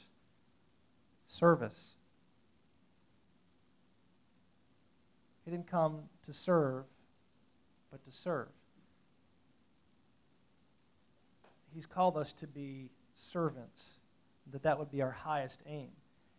Service. 1.26 1.96
He 5.46 5.52
didn't 5.52 5.68
come 5.68 6.04
to 6.26 6.34
serve, 6.34 6.86
but 7.92 8.04
to 8.06 8.12
serve. 8.12 8.50
He's 11.74 11.86
called 11.86 12.18
us 12.18 12.34
to 12.34 12.48
be 12.48 12.92
servants, 13.16 14.00
that 14.52 14.64
that 14.64 14.78
would 14.78 14.92
be 14.92 15.02
our 15.02 15.12
highest 15.12 15.64
aim. 15.68 15.90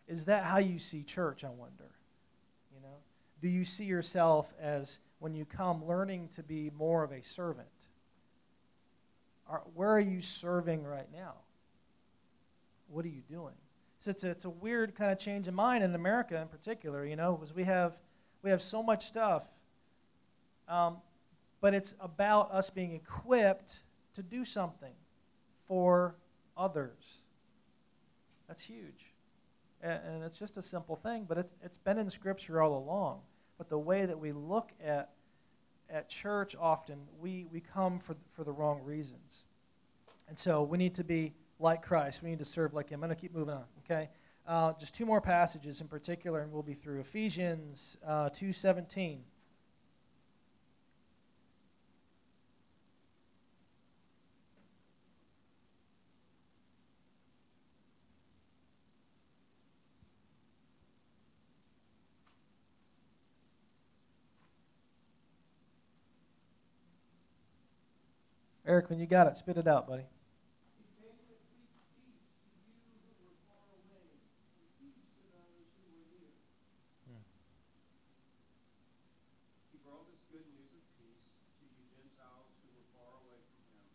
Is 0.06 0.26
that 0.26 0.44
how 0.44 0.58
you 0.58 0.78
see 0.78 1.02
church, 1.02 1.44
I 1.44 1.50
wonder? 1.50 1.90
Do 3.44 3.50
you 3.50 3.66
see 3.66 3.84
yourself 3.84 4.54
as 4.58 5.00
when 5.18 5.34
you 5.34 5.44
come 5.44 5.84
learning 5.84 6.28
to 6.28 6.42
be 6.42 6.70
more 6.74 7.04
of 7.04 7.12
a 7.12 7.22
servant? 7.22 7.68
Are, 9.46 9.60
where 9.74 9.90
are 9.90 10.00
you 10.00 10.22
serving 10.22 10.82
right 10.82 11.12
now? 11.12 11.34
What 12.88 13.04
are 13.04 13.10
you 13.10 13.20
doing? 13.20 13.52
So 13.98 14.12
it's 14.12 14.24
a, 14.24 14.30
it's 14.30 14.46
a 14.46 14.50
weird 14.50 14.94
kind 14.94 15.12
of 15.12 15.18
change 15.18 15.46
of 15.46 15.52
mind 15.52 15.84
in 15.84 15.94
America 15.94 16.40
in 16.40 16.48
particular, 16.48 17.04
you 17.04 17.16
know, 17.16 17.34
because 17.34 17.54
we 17.54 17.64
have 17.64 18.00
we 18.42 18.48
have 18.48 18.62
so 18.62 18.82
much 18.82 19.04
stuff, 19.04 19.46
um, 20.66 20.96
but 21.60 21.74
it's 21.74 21.94
about 22.00 22.50
us 22.50 22.70
being 22.70 22.92
equipped 22.92 23.82
to 24.14 24.22
do 24.22 24.46
something 24.46 24.94
for 25.68 26.16
others. 26.56 27.18
That's 28.48 28.62
huge. 28.62 29.12
And, 29.82 30.00
and 30.02 30.24
it's 30.24 30.38
just 30.38 30.56
a 30.56 30.62
simple 30.62 30.96
thing, 30.96 31.26
but 31.28 31.36
it's, 31.36 31.56
it's 31.62 31.76
been 31.76 31.98
in 31.98 32.08
Scripture 32.08 32.62
all 32.62 32.78
along. 32.78 33.20
But 33.58 33.68
the 33.68 33.78
way 33.78 34.06
that 34.06 34.18
we 34.18 34.32
look 34.32 34.72
at, 34.84 35.10
at 35.88 36.08
church 36.08 36.56
often, 36.58 37.00
we, 37.20 37.46
we 37.50 37.60
come 37.60 37.98
for, 37.98 38.16
for 38.26 38.44
the 38.44 38.52
wrong 38.52 38.82
reasons. 38.82 39.44
And 40.28 40.38
so 40.38 40.62
we 40.62 40.78
need 40.78 40.94
to 40.96 41.04
be 41.04 41.34
like 41.58 41.82
Christ. 41.82 42.22
We 42.22 42.30
need 42.30 42.38
to 42.38 42.44
serve 42.44 42.74
like 42.74 42.90
Him. 42.90 43.02
I'm 43.02 43.08
going 43.08 43.16
to 43.16 43.20
keep 43.20 43.34
moving 43.34 43.54
on, 43.54 43.64
okay? 43.84 44.08
Uh, 44.46 44.72
just 44.78 44.94
two 44.94 45.06
more 45.06 45.20
passages 45.20 45.80
in 45.80 45.88
particular, 45.88 46.40
and 46.40 46.52
we'll 46.52 46.62
be 46.62 46.74
through 46.74 47.00
Ephesians 47.00 47.96
uh, 48.06 48.28
2.17. 48.30 49.20
Eric, 68.74 68.90
when 68.90 68.98
you 68.98 69.06
got 69.06 69.30
it, 69.30 69.36
spit 69.36 69.54
it 69.54 69.70
out, 69.70 69.86
buddy. 69.86 70.02
He 70.02 70.82
came 70.98 71.14
to 71.14 71.38
preach 71.46 71.70
peace 71.94 72.26
to 72.42 72.50
you 72.58 72.74
who 73.06 73.14
were 73.22 73.38
far 73.46 73.70
away, 73.70 74.18
and 74.18 74.66
peace 74.82 74.98
to 75.14 75.22
those 75.30 75.70
who 75.78 75.94
were 75.94 76.02
near. 76.10 76.34
He 79.70 79.78
brought 79.78 80.10
this 80.10 80.26
good 80.26 80.42
news 80.58 80.74
of 80.74 80.82
peace 80.98 81.22
to 81.22 81.70
you 81.70 81.86
Gentiles 81.86 82.50
who 82.66 82.74
were 82.74 82.90
far 82.98 83.14
away 83.22 83.46
from 83.46 83.62
him, 83.78 83.86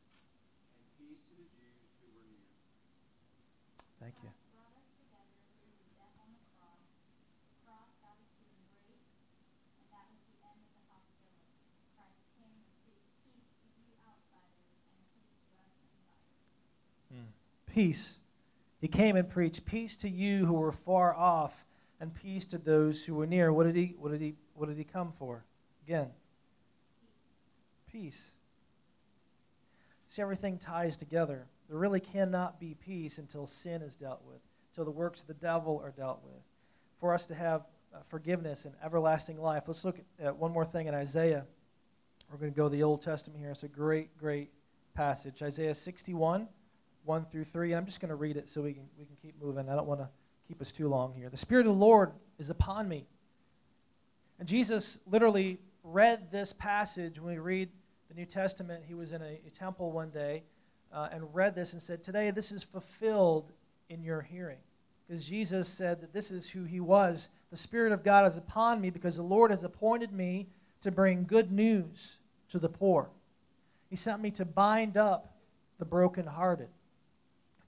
and 0.80 0.88
peace 0.96 1.28
to 1.28 1.36
the 1.36 1.48
Jews 1.60 1.92
who 2.00 2.08
were 2.16 2.24
near. 2.24 2.48
Thank 4.00 4.16
you. 4.24 4.32
Christ 4.32 4.48
brought 4.56 4.80
us 4.80 4.88
together 4.96 5.44
through 5.60 5.76
his 5.76 5.92
death 5.92 6.16
on 6.24 6.32
the 6.32 6.40
cross. 6.56 6.88
The 7.52 7.68
cross 7.68 7.92
that 8.00 8.16
was 8.16 8.32
to 8.32 8.48
embrace, 8.48 9.28
and 9.76 9.92
that 9.92 10.08
was 10.08 10.24
the 10.24 10.40
end 10.40 10.64
of 10.64 10.72
the 10.72 10.88
hostility. 10.88 11.68
Christ 12.00 12.24
came 12.40 12.64
and 12.64 12.72
preached 12.88 13.12
peace 13.28 13.52
to 13.60 13.68
you 13.76 13.92
outsiders 14.08 14.72
and 14.96 15.04
peace 15.12 15.36
to 15.36 15.60
us 15.60 15.76
insiders. 15.84 16.40
Peace. 17.80 18.18
He 18.82 18.90
came 18.90 19.16
and 19.16 19.30
preached 19.30 19.64
peace 19.64 19.96
to 19.96 20.10
you 20.10 20.46
who 20.46 20.56
were 20.56 20.74
far 20.74 21.16
off, 21.16 21.66
and 22.02 22.14
peace 22.14 22.46
to 22.48 22.58
those 22.58 23.06
who 23.06 23.16
were 23.16 23.26
near. 23.26 23.54
What 23.54 23.68
did 23.68 23.78
he? 23.78 23.96
What 23.98 24.12
did 24.12 24.20
he? 24.20 24.36
What 24.54 24.68
did 24.68 24.78
he 24.78 24.84
come 24.84 25.14
for? 25.14 25.46
Again, 25.88 26.10
peace. 27.90 28.32
See, 30.08 30.22
everything 30.22 30.58
ties 30.58 30.98
together. 30.98 31.48
There 31.70 31.78
really 31.78 32.02
cannot 32.02 32.60
be 32.60 32.76
peace 32.78 33.18
until 33.18 33.48
sin 33.48 33.82
is 33.82 33.96
dealt 33.96 34.26
with, 34.26 34.42
until 34.74 34.84
the 34.84 34.92
works 34.92 35.22
of 35.22 35.28
the 35.28 35.34
devil 35.36 35.80
are 35.82 35.92
dealt 35.92 36.22
with. 36.22 36.44
For 37.00 37.14
us 37.14 37.28
to 37.28 37.34
have 37.34 37.62
uh, 37.96 38.00
forgiveness 38.02 38.66
and 38.66 38.76
everlasting 38.84 39.40
life. 39.40 39.64
Let's 39.68 39.86
look 39.86 40.02
at 40.22 40.36
one 40.36 40.52
more 40.52 40.66
thing 40.66 40.88
in 40.88 40.96
Isaiah. 40.96 41.46
We're 42.30 42.40
going 42.40 42.52
to 42.52 42.58
go 42.58 42.66
to 42.66 42.76
the 42.76 42.84
Old 42.84 43.02
Testament 43.02 43.40
here. 43.40 43.52
It's 43.52 43.64
a 43.64 43.70
great, 43.70 44.18
great 44.18 44.50
passage. 44.94 45.42
Isaiah 45.42 45.74
61, 45.74 46.50
1 47.10 47.26
through 47.26 47.44
3. 47.44 47.72
And 47.72 47.80
I'm 47.80 47.86
just 47.88 48.00
going 48.00 48.10
to 48.10 48.16
read 48.16 48.38
it 48.38 48.48
so 48.48 48.62
we 48.62 48.74
can, 48.74 48.84
we 48.98 49.04
can 49.04 49.16
keep 49.20 49.34
moving. 49.42 49.68
I 49.68 49.76
don't 49.76 49.88
want 49.88 50.00
to 50.00 50.08
keep 50.48 50.62
us 50.62 50.72
too 50.72 50.88
long 50.88 51.12
here. 51.16 51.28
The 51.28 51.38
Spirit 51.38 51.66
of 51.66 51.74
the 51.74 51.80
Lord 51.80 52.12
is 52.38 52.52
upon 52.52 52.88
me. 52.88 53.08
And 54.38 54.48
Jesus 54.48 55.00
literally 55.10 55.58
read 55.84 56.32
this 56.32 56.54
passage 56.54 57.20
when 57.20 57.34
we 57.34 57.40
read 57.40 57.70
the 58.10 58.14
New 58.14 58.28
Testament. 58.28 58.84
He 58.88 58.94
was 58.94 59.12
in 59.12 59.24
a, 59.24 59.40
a 59.46 59.50
temple 59.50 59.92
one 59.92 60.12
day 60.12 60.44
uh, 60.94 61.10
and 61.12 61.34
read 61.34 61.56
this 61.56 61.74
and 61.74 61.82
said, 61.82 62.04
Today 62.04 62.30
this 62.30 62.52
is 62.52 62.64
fulfilled 62.64 63.54
in 63.90 64.04
your 64.04 64.22
hearing. 64.22 64.60
Because 65.08 65.28
Jesus 65.28 65.68
said 65.68 66.02
that 66.02 66.14
this 66.14 66.30
is 66.30 66.48
who 66.48 66.64
he 66.64 66.80
was. 66.80 67.30
The 67.50 67.58
Spirit 67.58 67.92
of 67.92 68.04
God 68.04 68.28
is 68.28 68.38
upon 68.38 68.80
me 68.80 68.92
because 68.92 69.16
the 69.16 69.24
Lord 69.24 69.50
has 69.50 69.64
appointed 69.64 70.14
me 70.14 70.48
to 70.82 70.92
bring 70.92 71.26
good 71.26 71.52
news 71.52 72.20
to 72.50 72.60
the 72.60 72.70
poor. 72.70 73.10
He 73.90 73.96
sent 73.96 74.22
me 74.22 74.30
to 74.30 74.46
bind 74.46 74.96
up 74.96 75.34
the 75.80 75.86
brokenhearted, 75.86 76.70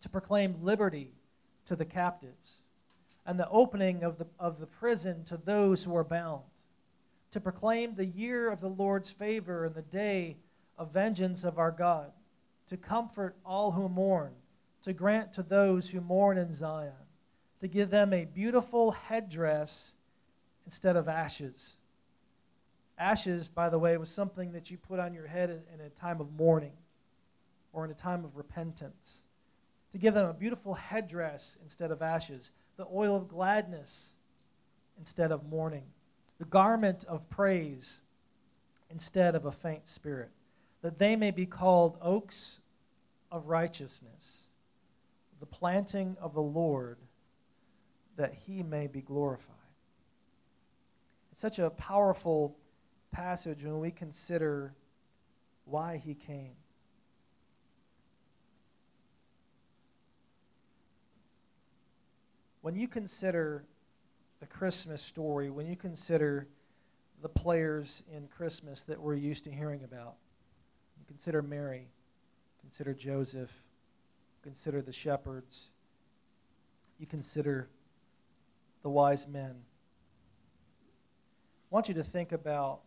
to 0.02 0.10
proclaim 0.10 0.62
liberty 0.62 1.14
to 1.66 1.76
the 1.76 1.86
captives, 1.86 2.62
and 3.26 3.40
the 3.40 3.50
opening 3.50 4.04
of 4.04 4.18
the, 4.18 4.28
of 4.40 4.60
the 4.60 4.66
prison 4.66 5.24
to 5.24 5.38
those 5.38 5.84
who 5.84 5.96
are 5.96 6.04
bound, 6.04 6.44
to 7.32 7.40
proclaim 7.40 7.96
the 7.96 8.06
year 8.06 8.50
of 8.50 8.62
the 8.62 8.68
Lord's 8.68 9.10
favor 9.10 9.66
and 9.66 9.76
the 9.76 9.82
day 9.82 10.38
of 10.78 10.92
vengeance 10.92 11.44
of 11.44 11.60
our 11.60 11.72
God, 11.72 12.12
to 12.68 12.78
comfort 12.78 13.36
all 13.46 13.72
who 13.72 13.88
mourn, 13.88 14.34
to 14.84 14.94
grant 14.94 15.34
to 15.34 15.44
those 15.44 15.90
who 15.90 16.02
mourn 16.02 16.38
in 16.38 16.52
Zion, 16.52 16.94
to 17.60 17.68
give 17.68 17.92
them 17.92 18.12
a 18.12 18.26
beautiful 18.26 18.92
headdress 18.92 19.94
instead 20.66 20.96
of 20.96 21.08
ashes. 21.08 21.78
Ashes, 22.98 23.48
by 23.48 23.70
the 23.70 23.80
way, 23.80 23.98
was 23.98 24.10
something 24.10 24.52
that 24.54 24.72
you 24.72 24.78
put 24.78 25.00
on 25.00 25.14
your 25.14 25.28
head 25.28 25.50
in, 25.50 25.80
a 25.80 25.90
time 25.90 26.20
of 26.20 26.32
mourning 26.32 26.74
or 27.74 27.86
in 27.86 27.92
a 27.92 27.96
time 27.96 28.24
of 28.24 28.38
repentance. 28.38 29.22
To 29.92 29.98
give 29.98 30.14
them 30.14 30.30
a 30.30 30.34
beautiful 30.34 30.74
headdress 30.74 31.58
instead 31.62 31.92
of 31.92 32.02
ashes, 32.02 32.52
the 32.78 32.88
oil 32.94 33.16
of 33.16 33.28
gladness 33.28 34.14
instead 34.98 35.32
of 35.32 35.44
mourning, 35.50 35.86
the 36.38 36.46
garment 36.46 37.04
of 37.06 37.30
praise 37.30 38.02
instead 38.90 39.36
of 39.36 39.46
a 39.46 39.52
faint 39.52 39.88
spirit, 39.88 40.32
that 40.82 40.98
they 40.98 41.16
may 41.16 41.32
be 41.32 41.46
called 41.46 41.98
oaks 42.02 42.60
of 43.32 43.48
righteousness, 43.48 44.48
the 45.40 45.46
planting 45.46 46.16
of 46.22 46.34
the 46.34 46.42
Lord, 46.42 46.98
that 48.16 48.34
he 48.34 48.64
may 48.64 48.88
be 48.88 49.02
glorified. 49.02 49.56
It's 51.32 51.42
such 51.42 51.60
a 51.60 51.70
powerful 51.70 52.58
passage 53.12 53.64
when 53.64 53.80
we 53.80 53.92
consider 53.92 54.74
why 55.66 55.98
he 55.98 56.14
came. 56.14 56.56
When 62.62 62.76
you 62.76 62.88
consider 62.88 63.66
the 64.40 64.46
Christmas 64.46 65.02
story, 65.02 65.50
when 65.50 65.68
you 65.68 65.76
consider 65.76 66.48
the 67.22 67.30
players 67.30 68.04
in 68.16 68.28
Christmas 68.28 68.84
that 68.84 69.00
we're 69.00 69.16
used 69.16 69.44
to 69.46 69.52
hearing 69.52 69.84
about, 69.84 70.16
you 71.00 71.06
consider 71.08 71.42
Mary, 71.42 71.90
consider 72.60 72.94
Joseph, 72.94 73.66
consider 74.44 74.82
the 74.82 74.92
shepherds, 74.92 75.70
you 77.00 77.08
consider 77.08 77.68
the 78.84 78.90
wise 78.90 79.28
men. 79.28 79.56
I 81.72 81.76
want 81.76 81.88
you 81.88 81.96
to 81.96 82.04
think 82.04 82.32
about, 82.32 82.82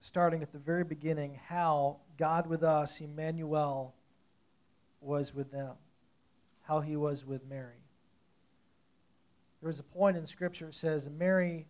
starting 0.00 0.42
at 0.42 0.52
the 0.52 0.58
very 0.58 0.84
beginning, 0.84 1.38
how 1.48 1.98
God 2.16 2.46
with 2.46 2.62
us, 2.62 3.00
Emmanuel, 3.00 3.94
was 5.00 5.34
with 5.34 5.50
them, 5.50 5.74
how 6.62 6.80
he 6.80 6.96
was 6.96 7.24
with 7.24 7.44
Mary. 7.48 7.82
There 9.60 9.68
was 9.68 9.78
a 9.78 9.84
point 9.84 10.16
in 10.16 10.26
Scripture 10.26 10.66
that 10.66 10.74
says 10.74 11.08
Mary, 11.08 11.66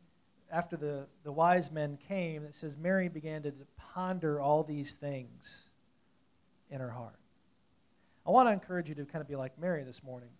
after 0.50 0.76
the, 0.76 1.06
the 1.24 1.32
wise 1.32 1.70
men 1.70 1.98
came, 2.08 2.44
it 2.44 2.54
says 2.54 2.76
Mary 2.76 3.08
began 3.08 3.42
to 3.42 3.52
ponder 3.76 4.40
all 4.40 4.62
these 4.62 4.94
things 4.94 5.68
in 6.70 6.80
her 6.80 6.90
heart. 6.90 7.18
I 8.26 8.30
want 8.30 8.48
to 8.48 8.52
encourage 8.52 8.88
you 8.88 8.94
to 8.94 9.04
kind 9.04 9.20
of 9.20 9.28
be 9.28 9.36
like 9.36 9.58
Mary 9.58 9.82
this 9.82 10.02
morning. 10.02 10.30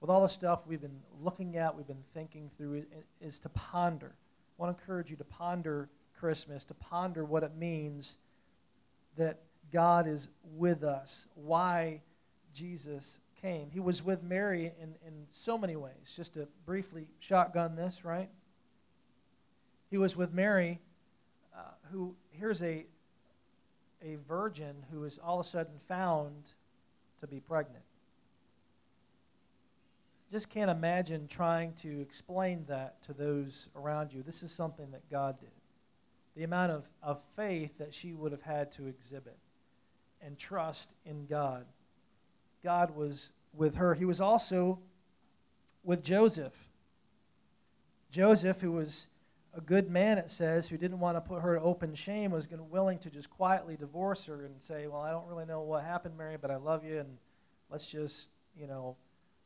With 0.00 0.10
all 0.10 0.22
the 0.22 0.28
stuff 0.28 0.66
we've 0.66 0.80
been 0.80 1.00
looking 1.20 1.56
at, 1.56 1.76
we've 1.76 1.86
been 1.86 2.04
thinking 2.14 2.50
through, 2.56 2.84
is 3.20 3.38
to 3.40 3.48
ponder. 3.48 4.14
I 4.58 4.62
want 4.62 4.76
to 4.76 4.80
encourage 4.80 5.10
you 5.10 5.16
to 5.16 5.24
ponder 5.24 5.88
Christmas, 6.18 6.64
to 6.64 6.74
ponder 6.74 7.24
what 7.24 7.42
it 7.42 7.56
means 7.56 8.18
that 9.16 9.40
God 9.72 10.06
is 10.06 10.28
with 10.56 10.84
us, 10.84 11.26
why 11.34 12.02
Jesus 12.52 13.20
came. 13.40 13.70
He 13.70 13.80
was 13.80 14.02
with 14.02 14.22
Mary 14.22 14.72
in, 14.80 14.94
in 15.06 15.26
so 15.30 15.56
many 15.56 15.76
ways. 15.76 16.12
Just 16.14 16.34
to 16.34 16.48
briefly 16.66 17.08
shotgun 17.18 17.76
this, 17.76 18.04
right? 18.04 18.28
He 19.90 19.98
was 19.98 20.16
with 20.16 20.32
Mary, 20.32 20.80
uh, 21.54 21.62
who, 21.90 22.14
here's 22.30 22.62
a, 22.62 22.86
a 24.02 24.16
virgin 24.26 24.84
who 24.92 25.04
is 25.04 25.18
all 25.18 25.40
of 25.40 25.46
a 25.46 25.48
sudden 25.48 25.78
found 25.78 26.52
to 27.20 27.26
be 27.26 27.40
pregnant. 27.40 27.84
Just 30.30 30.48
can't 30.48 30.70
imagine 30.70 31.26
trying 31.26 31.72
to 31.74 32.00
explain 32.00 32.64
that 32.68 33.02
to 33.02 33.12
those 33.12 33.68
around 33.74 34.12
you. 34.12 34.22
This 34.22 34.44
is 34.44 34.52
something 34.52 34.92
that 34.92 35.10
God 35.10 35.40
did. 35.40 35.50
The 36.36 36.44
amount 36.44 36.70
of, 36.70 36.88
of 37.02 37.20
faith 37.20 37.78
that 37.78 37.92
she 37.92 38.12
would 38.12 38.30
have 38.30 38.42
had 38.42 38.70
to 38.72 38.86
exhibit 38.86 39.36
and 40.22 40.38
trust 40.38 40.94
in 41.04 41.26
God. 41.26 41.66
God 42.62 42.94
was 42.94 43.32
with 43.54 43.76
her. 43.76 43.94
He 43.94 44.04
was 44.04 44.20
also 44.20 44.78
with 45.82 46.02
Joseph. 46.02 46.68
Joseph, 48.10 48.60
who 48.60 48.72
was 48.72 49.08
a 49.54 49.60
good 49.60 49.90
man, 49.90 50.18
it 50.18 50.30
says, 50.30 50.68
who 50.68 50.76
didn't 50.76 51.00
want 51.00 51.16
to 51.16 51.20
put 51.20 51.42
her 51.42 51.56
to 51.56 51.62
open 51.62 51.94
shame, 51.94 52.30
was 52.30 52.46
willing 52.70 52.98
to 52.98 53.10
just 53.10 53.30
quietly 53.30 53.76
divorce 53.76 54.26
her 54.26 54.44
and 54.44 54.60
say, 54.60 54.86
Well, 54.86 55.00
I 55.00 55.10
don't 55.10 55.26
really 55.26 55.46
know 55.46 55.60
what 55.60 55.84
happened, 55.84 56.16
Mary, 56.16 56.36
but 56.40 56.50
I 56.50 56.56
love 56.56 56.84
you, 56.84 56.98
and 56.98 57.18
let's 57.70 57.90
just, 57.90 58.30
you 58.58 58.66
know, 58.66 58.96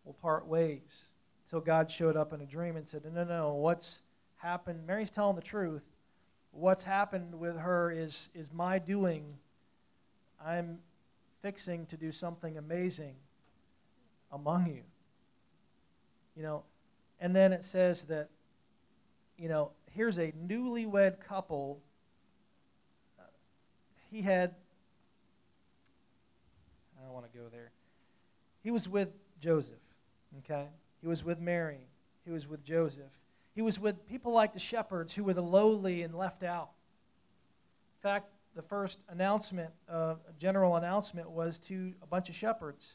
we'll 0.05 0.15
part 0.15 0.47
ways. 0.47 1.13
Until 1.47 1.61
God 1.61 1.91
showed 1.91 2.17
up 2.17 2.33
in 2.33 2.41
a 2.41 2.47
dream 2.47 2.77
and 2.77 2.87
said, 2.87 3.05
No, 3.05 3.11
no, 3.11 3.25
no, 3.25 3.55
what's 3.55 4.03
happened? 4.37 4.87
Mary's 4.87 5.11
telling 5.11 5.37
the 5.37 5.43
truth. 5.43 5.85
What's 6.53 6.85
happened 6.85 7.35
with 7.35 7.59
her 7.59 7.91
is, 7.91 8.31
is 8.35 8.53
my 8.53 8.79
doing. 8.79 9.25
I'm 10.45 10.79
fixing 11.45 11.85
to 11.85 11.99
do 11.99 12.11
something 12.11 12.57
amazing 12.57 13.15
among 14.33 14.67
you. 14.67 14.81
You 16.35 16.43
know, 16.43 16.63
and 17.21 17.37
then 17.37 17.53
it 17.53 17.63
says 17.63 18.05
that, 18.05 18.31
you 19.37 19.51
know, 19.51 19.73
here's 19.93 20.17
a 20.17 20.33
newlywed 20.33 21.21
couple. 21.21 21.83
He 24.11 24.23
had, 24.23 24.55
I 26.99 27.05
don't 27.05 27.13
want 27.13 27.31
to 27.31 27.39
go 27.39 27.45
there. 27.53 27.73
He 28.63 28.71
was 28.71 28.89
with 28.89 29.11
Joseph, 29.39 29.75
okay? 30.39 30.69
He 31.03 31.07
was 31.07 31.23
with 31.23 31.41
Mary. 31.41 31.89
He 32.25 32.31
was 32.31 32.49
with 32.49 32.65
Joseph. 32.65 33.13
He 33.55 33.61
was 33.61 33.79
with 33.79 34.07
people 34.07 34.33
like 34.33 34.55
the 34.55 34.59
shepherds 34.59 35.15
who 35.15 35.25
were 35.25 35.35
the 35.35 35.43
lowly 35.43 36.01
and 36.05 36.15
left 36.15 36.43
out. 36.43 36.71
In 37.99 38.01
fact, 38.01 38.31
the 38.55 38.63
first 38.63 39.03
announcement, 39.09 39.71
uh, 39.89 40.15
general 40.39 40.77
announcement, 40.77 41.31
was 41.31 41.59
to 41.59 41.95
a 42.03 42.07
bunch 42.07 42.29
of 42.29 42.35
shepherds 42.35 42.95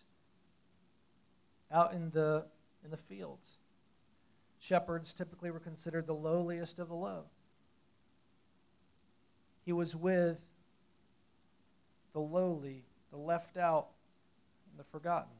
out 1.72 1.94
in 1.94 2.10
the, 2.12 2.46
in 2.84 2.92
the 2.92 2.98
fields. 2.98 3.58
Shepherds 4.60 5.14
typically 5.14 5.52
were 5.52 5.60
considered 5.60 6.08
the 6.08 6.14
lowliest 6.14 6.80
of 6.80 6.88
the 6.88 6.96
low. 6.96 7.26
He 9.66 9.74
was 9.74 9.96
with 9.96 10.42
the 12.14 12.20
lowly, 12.20 12.86
the 13.12 13.18
left 13.18 13.58
out, 13.58 13.88
and 14.70 14.80
the 14.80 14.84
forgotten. 14.84 15.32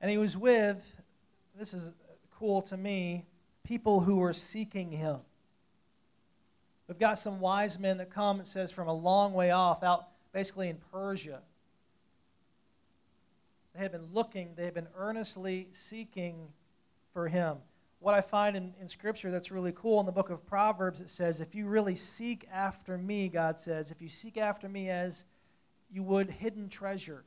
And 0.00 0.10
he 0.10 0.18
was 0.18 0.36
with, 0.36 0.96
this 1.58 1.74
is 1.74 1.92
cool 2.30 2.62
to 2.62 2.76
me, 2.76 3.26
people 3.64 4.00
who 4.00 4.16
were 4.16 4.32
seeking 4.32 4.90
him. 4.90 5.20
We've 6.90 6.98
got 6.98 7.20
some 7.20 7.38
wise 7.38 7.78
men 7.78 7.98
that 7.98 8.10
come, 8.10 8.40
it 8.40 8.48
says, 8.48 8.72
from 8.72 8.88
a 8.88 8.92
long 8.92 9.32
way 9.32 9.52
off, 9.52 9.84
out 9.84 10.08
basically 10.32 10.68
in 10.68 10.78
Persia. 10.90 11.38
They 13.72 13.80
had 13.80 13.92
been 13.92 14.08
looking, 14.12 14.54
they 14.56 14.64
had 14.64 14.74
been 14.74 14.88
earnestly 14.96 15.68
seeking 15.70 16.48
for 17.12 17.28
him. 17.28 17.58
What 18.00 18.16
I 18.16 18.20
find 18.20 18.56
in, 18.56 18.74
in 18.80 18.88
Scripture 18.88 19.30
that's 19.30 19.52
really 19.52 19.70
cool 19.70 20.00
in 20.00 20.06
the 20.06 20.10
book 20.10 20.30
of 20.30 20.44
Proverbs, 20.44 21.00
it 21.00 21.10
says, 21.10 21.40
If 21.40 21.54
you 21.54 21.68
really 21.68 21.94
seek 21.94 22.48
after 22.52 22.98
me, 22.98 23.28
God 23.28 23.56
says, 23.56 23.92
if 23.92 24.02
you 24.02 24.08
seek 24.08 24.36
after 24.36 24.68
me 24.68 24.90
as 24.90 25.26
you 25.92 26.02
would 26.02 26.28
hidden 26.28 26.68
treasure. 26.68 27.22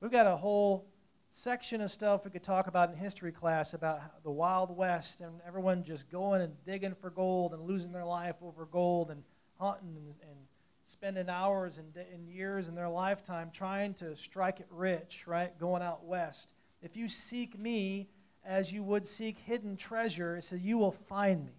We've 0.00 0.10
got 0.10 0.26
a 0.26 0.36
whole 0.36 0.84
section 1.30 1.80
of 1.80 1.90
stuff 1.90 2.24
we 2.24 2.30
could 2.30 2.42
talk 2.42 2.66
about 2.66 2.90
in 2.90 2.96
history 2.96 3.30
class 3.30 3.72
about 3.72 4.22
the 4.24 4.30
Wild 4.30 4.76
West 4.76 5.20
and 5.20 5.40
everyone 5.46 5.84
just 5.84 6.10
going 6.10 6.42
and 6.42 6.52
digging 6.64 6.94
for 6.94 7.08
gold 7.08 7.54
and 7.54 7.62
losing 7.62 7.92
their 7.92 8.04
life 8.04 8.36
over 8.42 8.66
gold 8.66 9.10
and 9.10 9.22
hunting 9.58 9.94
and, 9.96 10.14
and 10.28 10.38
spending 10.82 11.28
hours 11.28 11.78
and, 11.78 11.96
and 12.12 12.28
years 12.28 12.68
in 12.68 12.74
their 12.74 12.88
lifetime 12.88 13.50
trying 13.52 13.94
to 13.94 14.16
strike 14.16 14.58
it 14.58 14.66
rich, 14.70 15.24
right? 15.28 15.56
Going 15.60 15.82
out 15.82 16.04
west. 16.04 16.52
If 16.82 16.96
you 16.96 17.06
seek 17.06 17.56
me 17.56 18.08
as 18.44 18.72
you 18.72 18.82
would 18.82 19.06
seek 19.06 19.38
hidden 19.38 19.76
treasure, 19.76 20.36
it 20.36 20.44
says, 20.44 20.60
you 20.60 20.78
will 20.78 20.90
find 20.90 21.46
me. 21.46 21.52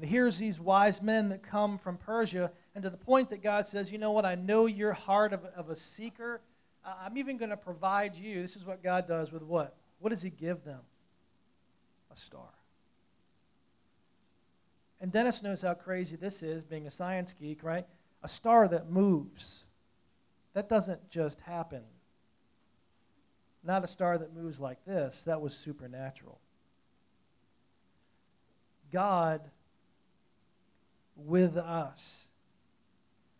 And 0.00 0.08
here's 0.08 0.38
these 0.38 0.58
wise 0.58 1.02
men 1.02 1.28
that 1.28 1.42
come 1.42 1.76
from 1.76 1.98
Persia, 1.98 2.50
and 2.74 2.82
to 2.82 2.90
the 2.90 2.96
point 2.96 3.30
that 3.30 3.42
God 3.42 3.64
says, 3.64 3.92
You 3.92 3.98
know 3.98 4.10
what? 4.10 4.24
I 4.24 4.34
know 4.34 4.66
your 4.66 4.92
heart 4.92 5.32
of, 5.32 5.44
of 5.56 5.70
a 5.70 5.76
seeker. 5.76 6.40
I'm 6.84 7.16
even 7.16 7.36
going 7.36 7.50
to 7.50 7.56
provide 7.56 8.16
you. 8.16 8.42
This 8.42 8.56
is 8.56 8.64
what 8.64 8.82
God 8.82 9.08
does 9.08 9.32
with 9.32 9.42
what? 9.42 9.76
What 10.00 10.10
does 10.10 10.22
He 10.22 10.30
give 10.30 10.64
them? 10.64 10.80
A 12.12 12.16
star. 12.16 12.50
And 15.00 15.10
Dennis 15.10 15.42
knows 15.42 15.62
how 15.62 15.74
crazy 15.74 16.16
this 16.16 16.42
is, 16.42 16.62
being 16.62 16.86
a 16.86 16.90
science 16.90 17.32
geek, 17.32 17.62
right? 17.62 17.86
A 18.22 18.28
star 18.28 18.68
that 18.68 18.90
moves. 18.90 19.64
That 20.54 20.68
doesn't 20.68 21.10
just 21.10 21.40
happen. 21.42 21.82
Not 23.62 23.82
a 23.82 23.86
star 23.86 24.18
that 24.18 24.34
moves 24.34 24.60
like 24.60 24.84
this. 24.84 25.24
That 25.24 25.40
was 25.40 25.56
supernatural. 25.56 26.38
God 28.92 29.40
with 31.16 31.56
us. 31.56 32.28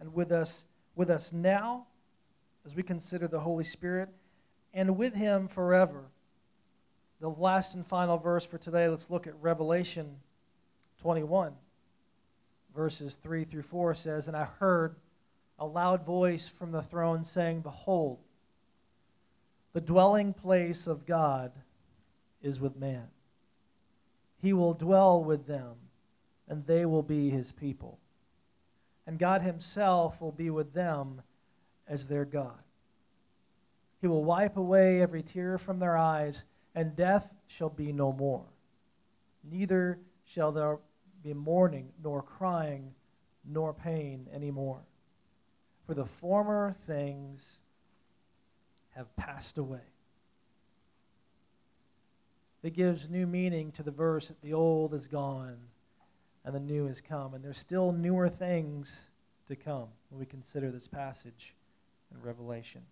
And 0.01 0.12
with 0.12 0.32
us 0.32 0.64
with 0.97 1.11
us 1.11 1.32
now 1.32 1.86
as 2.65 2.75
we 2.75 2.83
consider 2.83 3.29
the 3.29 3.41
Holy 3.41 3.65
Spirit 3.65 4.09
and 4.73 4.97
with 4.97 5.15
him 5.15 5.49
forever. 5.49 6.07
The 7.21 7.29
last 7.29 7.75
and 7.75 7.87
final 7.87 8.19
verse 8.19 8.45
for 8.45 8.59
today, 8.59 8.89
let's 8.89 9.11
look 9.11 9.27
at 9.27 9.41
Revelation 9.41 10.17
21, 10.99 11.53
verses 12.75 13.15
3 13.15 13.45
through 13.45 13.62
4 13.62 13.95
says, 13.95 14.29
And 14.29 14.37
I 14.37 14.45
heard 14.45 14.97
a 15.59 15.67
loud 15.67 16.05
voice 16.05 16.47
from 16.47 16.73
the 16.73 16.83
throne 16.83 17.25
saying, 17.25 17.61
Behold, 17.61 18.19
the 19.73 19.81
dwelling 19.81 20.33
place 20.33 20.87
of 20.87 21.07
God 21.07 21.53
is 22.43 22.61
with 22.61 22.77
man. 22.77 23.09
He 24.41 24.53
will 24.53 24.75
dwell 24.75 25.23
with 25.23 25.47
them, 25.47 25.75
and 26.49 26.67
they 26.67 26.85
will 26.85 27.03
be 27.03 27.31
his 27.31 27.53
people. 27.53 27.99
And 29.07 29.19
God 29.19 29.43
himself 29.43 30.21
will 30.21 30.33
be 30.33 30.51
with 30.51 30.75
them 30.75 31.23
as 31.89 32.09
their 32.09 32.24
God. 32.24 32.62
He 34.01 34.07
will 34.07 34.24
wipe 34.24 34.57
away 34.57 35.01
every 35.01 35.22
tear 35.22 35.57
from 35.59 35.78
their 35.78 35.97
eyes, 35.97 36.45
and 36.74 36.95
death 36.95 37.35
shall 37.47 37.70
be 37.70 37.93
no 37.93 38.12
more. 38.12 38.45
Neither 39.43 39.99
shall 40.24 40.53
there 40.53 40.78
be 41.22 41.32
mourning, 41.32 41.89
nor 42.03 42.22
crying, 42.22 42.95
nor 43.45 43.72
pain 43.72 44.26
anymore. 44.32 44.80
For 45.87 45.95
the 45.95 46.05
former 46.05 46.74
things 46.87 47.61
have 48.91 49.14
passed 49.16 49.59
away. 49.59 49.80
It 52.62 52.72
gives 52.72 53.11
new 53.11 53.26
meaning 53.26 53.72
to 53.72 53.82
the 53.82 53.91
verse 53.91 54.28
that 54.28 54.41
the 54.41 54.55
old 54.55 54.95
is 54.95 55.07
gone 55.07 55.59
and 56.45 56.55
the 56.55 56.61
new 56.61 56.87
has 56.87 57.01
come. 57.01 57.35
And 57.35 57.45
there's 57.45 57.59
still 57.59 57.93
newer 57.93 58.28
things 58.28 59.09
to 59.49 59.57
come 59.57 59.89
when 60.09 60.20
we 60.20 60.26
consider 60.26 60.70
this 60.70 60.89
passage 60.89 61.55
in 62.15 62.23
Revelation. 62.23 62.83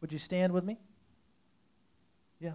Would 0.00 0.12
you 0.12 0.18
stand 0.18 0.52
with 0.52 0.64
me? 0.64 0.78
Yeah. 2.38 2.52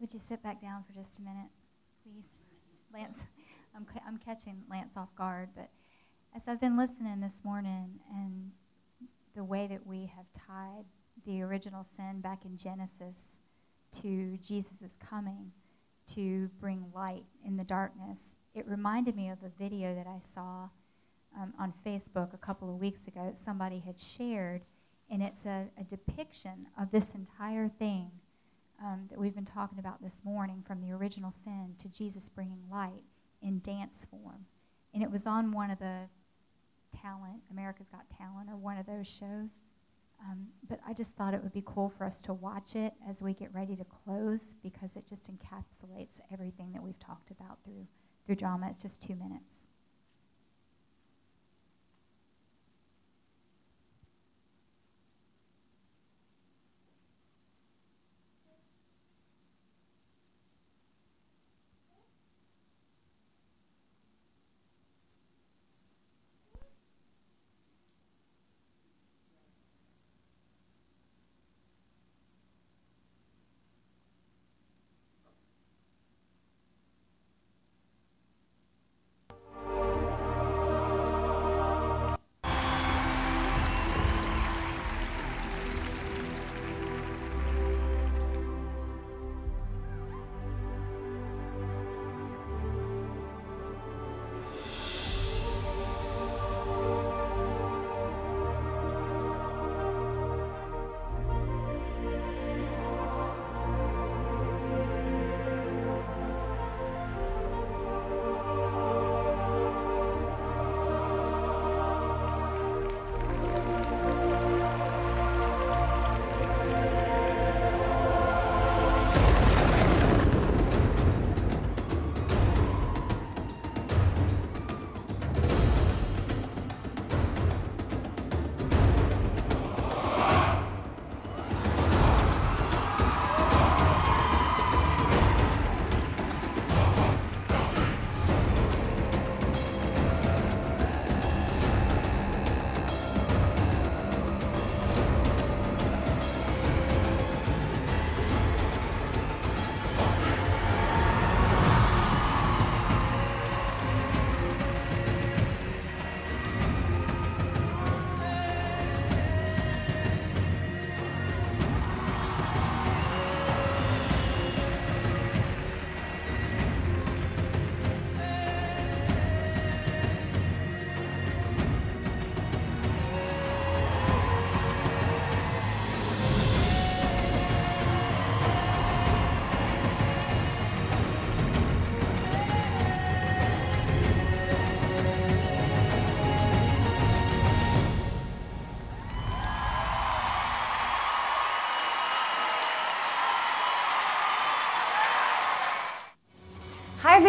Would 0.00 0.14
you 0.14 0.20
sit 0.20 0.42
back 0.42 0.60
down 0.60 0.84
for 0.84 0.92
just 0.92 1.18
a 1.20 1.22
minute, 1.22 1.50
please? 2.02 2.26
Lance, 2.92 3.24
I'm, 3.76 3.86
I'm 4.06 4.18
catching 4.18 4.62
Lance 4.70 4.96
off 4.96 5.14
guard, 5.14 5.50
but 5.54 5.70
As 6.34 6.48
I've 6.48 6.60
been 6.60 6.76
listening 6.76 7.20
this 7.20 7.44
morning 7.44 8.00
and 8.10 8.52
the 9.34 9.44
way 9.44 9.66
that 9.66 9.86
we 9.86 10.10
have 10.16 10.26
tied 10.32 10.84
the 11.24 11.42
original 11.42 11.84
sin 11.84 12.20
back 12.20 12.44
in 12.44 12.56
Genesis 12.56 13.40
to 13.92 14.38
Jesus' 14.38 14.96
coming 14.98 15.52
to 16.06 16.50
bring 16.58 16.86
light 16.94 17.24
in 17.44 17.56
the 17.56 17.64
darkness, 17.64 18.36
it 18.54 18.66
reminded 18.68 19.16
me 19.16 19.28
of 19.30 19.38
a 19.42 19.48
video 19.48 19.94
that 19.94 20.06
I 20.06 20.18
saw 20.20 20.68
um, 21.36 21.54
on 21.58 21.72
Facebook 21.84 22.34
a 22.34 22.38
couple 22.38 22.68
of 22.68 22.80
weeks 22.80 23.06
ago 23.06 23.24
that 23.24 23.38
somebody 23.38 23.80
had 23.80 23.98
shared, 23.98 24.62
and 25.10 25.22
it's 25.22 25.46
a, 25.46 25.68
a 25.78 25.84
depiction 25.84 26.68
of 26.78 26.90
this 26.90 27.14
entire 27.14 27.68
thing 27.68 28.10
um, 28.82 29.06
that 29.10 29.18
we've 29.18 29.34
been 29.34 29.44
talking 29.44 29.78
about 29.78 30.02
this 30.02 30.22
morning 30.24 30.62
from 30.66 30.80
the 30.80 30.92
original 30.92 31.30
sin 31.30 31.74
to 31.78 31.88
Jesus 31.88 32.28
bringing 32.28 32.62
light 32.70 33.04
in 33.40 33.60
dance 33.60 34.06
form. 34.10 34.46
And 34.92 35.02
it 35.02 35.10
was 35.10 35.26
on 35.26 35.52
one 35.52 35.70
of 35.70 35.78
the 35.78 36.08
talent, 37.00 37.42
America's 37.50 37.88
Got 37.88 38.04
Talent, 38.16 38.50
or 38.50 38.56
one 38.56 38.76
of 38.76 38.86
those 38.86 39.08
shows. 39.08 39.60
Um, 40.20 40.48
but 40.68 40.78
I 40.86 40.92
just 40.92 41.16
thought 41.16 41.34
it 41.34 41.42
would 41.42 41.52
be 41.52 41.62
cool 41.64 41.88
for 41.88 42.04
us 42.04 42.22
to 42.22 42.34
watch 42.34 42.76
it 42.76 42.92
as 43.08 43.22
we 43.22 43.32
get 43.32 43.52
ready 43.52 43.74
to 43.76 43.84
close 43.84 44.54
because 44.62 44.96
it 44.96 45.06
just 45.08 45.30
encapsulates 45.30 46.20
everything 46.32 46.72
that 46.72 46.82
we've 46.82 46.98
talked 47.00 47.30
about 47.30 47.58
through, 47.64 47.86
through 48.26 48.36
drama. 48.36 48.68
It's 48.70 48.82
just 48.82 49.02
two 49.02 49.14
minutes. 49.16 49.68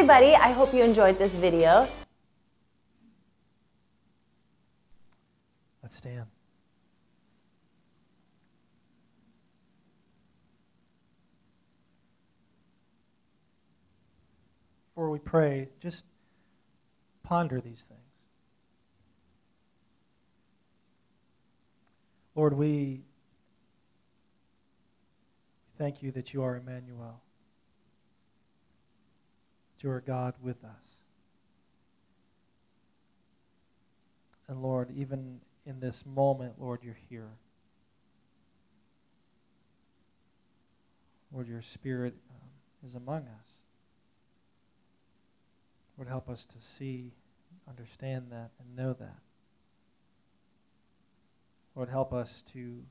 Everybody, 0.04 0.36
I 0.36 0.52
hope 0.52 0.74
you 0.74 0.84
enjoyed 0.84 1.18
this 1.18 1.34
video. 1.34 1.88
Let's 5.82 5.96
stand. 5.96 6.26
Before 14.90 15.10
we 15.10 15.20
pray, 15.20 15.70
just 15.80 16.04
ponder 17.24 17.62
these 17.62 17.84
things. 17.84 18.02
Lord, 22.36 22.52
we 22.52 23.04
thank 25.78 26.04
you 26.04 26.12
that 26.12 26.34
you 26.34 26.44
are 26.44 26.58
Emmanuel, 26.58 27.22
that 29.84 29.88
you 29.88 29.94
are 29.94 30.02
God 30.02 30.36
with 30.42 30.64
us. 30.64 31.04
And 34.48 34.62
Lord, 34.62 34.92
even 34.96 35.40
in 35.66 35.80
this 35.80 36.06
moment, 36.06 36.54
Lord, 36.60 36.80
you're 36.84 36.98
here. 37.10 37.32
Lord, 41.32 41.48
your 41.48 41.62
Spirit 41.62 42.14
um, 42.30 42.88
is 42.88 42.96
among 42.96 43.24
us. 43.24 43.58
Lord, 45.98 46.08
help 46.08 46.30
us 46.30 46.46
to 46.46 46.60
see, 46.60 47.14
understand 47.68 48.28
that, 48.32 48.52
and 48.60 48.76
know 48.76 48.94
that. 48.94 49.20
Lord, 51.76 51.90
help 51.90 52.14
us 52.14 52.42
to, 52.54 52.84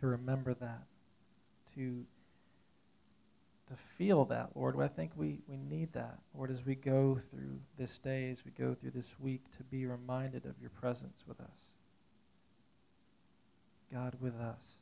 to 0.00 0.06
remember 0.06 0.54
that, 0.54 0.82
to, 1.74 2.04
to 3.68 3.76
feel 3.76 4.24
that, 4.26 4.50
Lord. 4.54 4.78
I 4.80 4.88
think 4.88 5.12
we, 5.16 5.40
we 5.48 5.56
need 5.56 5.92
that, 5.94 6.18
Lord, 6.34 6.50
as 6.50 6.64
we 6.64 6.74
go 6.74 7.18
through 7.30 7.60
this 7.78 7.98
day, 7.98 8.30
as 8.30 8.44
we 8.44 8.50
go 8.50 8.74
through 8.74 8.90
this 8.90 9.14
week, 9.18 9.42
to 9.56 9.62
be 9.64 9.86
reminded 9.86 10.44
of 10.44 10.54
your 10.60 10.70
presence 10.70 11.24
with 11.26 11.40
us. 11.40 11.72
God 13.92 14.16
with 14.20 14.34
us. 14.34 14.80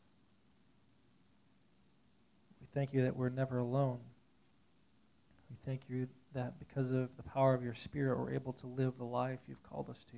We 2.61 2.66
thank 2.74 2.93
you 2.93 3.03
that 3.03 3.16
we're 3.16 3.28
never 3.28 3.59
alone. 3.59 4.01
We 5.51 5.57
thank 5.64 5.83
you 5.89 6.09
that 6.35 6.59
because 6.59 6.93
of 6.93 7.11
the 7.16 7.22
power 7.22 7.55
of 7.55 7.62
your 7.62 7.74
Spirit, 7.74 8.18
we're 8.18 8.33
able 8.33 8.55
to 8.55 8.66
live 8.66 8.95
the 8.99 9.05
life 9.05 9.41
you've 9.47 9.62
called 9.62 9.91
us 9.91 10.05
to. 10.11 10.16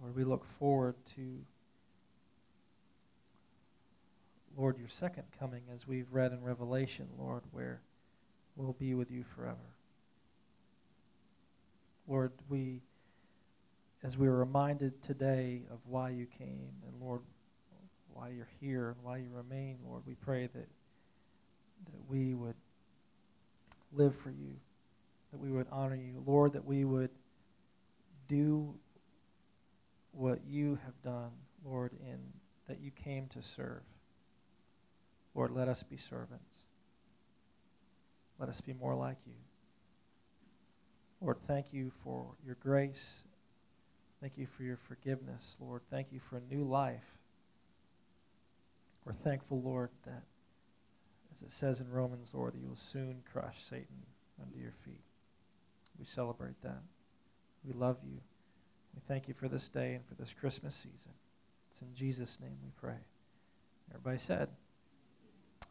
Lord, 0.00 0.14
we 0.14 0.24
look 0.24 0.44
forward 0.44 0.96
to, 1.16 1.38
Lord, 4.56 4.78
your 4.78 4.88
second 4.88 5.24
coming 5.38 5.62
as 5.74 5.86
we've 5.86 6.12
read 6.12 6.32
in 6.32 6.42
Revelation, 6.42 7.08
Lord, 7.18 7.42
where 7.50 7.80
we'll 8.56 8.72
be 8.72 8.94
with 8.94 9.10
you 9.10 9.24
forever. 9.24 9.56
Lord, 12.06 12.32
we, 12.48 12.82
as 14.02 14.16
we 14.16 14.28
are 14.28 14.36
reminded 14.36 15.02
today 15.02 15.62
of 15.72 15.78
why 15.86 16.10
you 16.10 16.26
came, 16.26 16.70
and 16.86 17.00
Lord, 17.00 17.22
why 18.12 18.28
you're 18.28 18.48
here 18.60 18.90
and 18.90 18.96
why 19.02 19.16
you 19.16 19.28
remain, 19.32 19.78
Lord, 19.84 20.02
we 20.06 20.14
pray 20.14 20.46
that, 20.46 20.68
that 21.86 22.08
we 22.08 22.34
would 22.34 22.54
live 23.92 24.14
for 24.14 24.30
you, 24.30 24.54
that 25.32 25.40
we 25.40 25.50
would 25.50 25.66
honor 25.72 25.96
you. 25.96 26.22
Lord, 26.24 26.52
that 26.52 26.64
we 26.64 26.84
would 26.84 27.10
do 28.28 28.74
what 30.12 30.40
you 30.46 30.78
have 30.84 31.02
done, 31.02 31.30
Lord, 31.64 31.92
in 32.00 32.18
that 32.68 32.80
you 32.80 32.92
came 32.92 33.26
to 33.28 33.42
serve. 33.42 33.82
Lord, 35.34 35.50
let 35.50 35.68
us 35.68 35.82
be 35.82 35.96
servants. 35.96 36.64
Let 38.38 38.48
us 38.48 38.60
be 38.60 38.72
more 38.72 38.94
like 38.94 39.18
you. 39.26 39.34
Lord, 41.20 41.38
thank 41.46 41.72
you 41.72 41.90
for 41.90 42.34
your 42.44 42.56
grace. 42.56 43.24
Thank 44.20 44.38
you 44.38 44.46
for 44.46 44.62
your 44.62 44.76
forgiveness, 44.76 45.56
Lord. 45.60 45.82
Thank 45.90 46.12
you 46.12 46.20
for 46.20 46.36
a 46.36 46.54
new 46.54 46.64
life. 46.64 47.18
We're 49.04 49.12
thankful, 49.12 49.60
Lord, 49.60 49.90
that 50.06 50.22
as 51.34 51.42
it 51.42 51.52
says 51.52 51.80
in 51.80 51.90
Romans, 51.90 52.32
Lord, 52.32 52.54
that 52.54 52.60
you 52.60 52.68
will 52.68 52.76
soon 52.76 53.22
crush 53.30 53.62
Satan 53.62 54.06
under 54.40 54.56
your 54.56 54.72
feet. 54.72 55.04
We 55.98 56.04
celebrate 56.04 56.60
that. 56.62 56.82
We 57.64 57.72
love 57.72 57.98
you. 58.04 58.20
We 58.94 59.00
thank 59.06 59.28
you 59.28 59.34
for 59.34 59.48
this 59.48 59.68
day 59.68 59.94
and 59.94 60.04
for 60.04 60.14
this 60.14 60.32
Christmas 60.32 60.74
season. 60.74 61.12
It's 61.70 61.82
in 61.82 61.94
Jesus' 61.94 62.38
name 62.40 62.56
we 62.62 62.70
pray. 62.76 62.98
Everybody 63.90 64.18
said, 64.18 64.48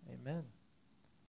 Amen. 0.09 0.43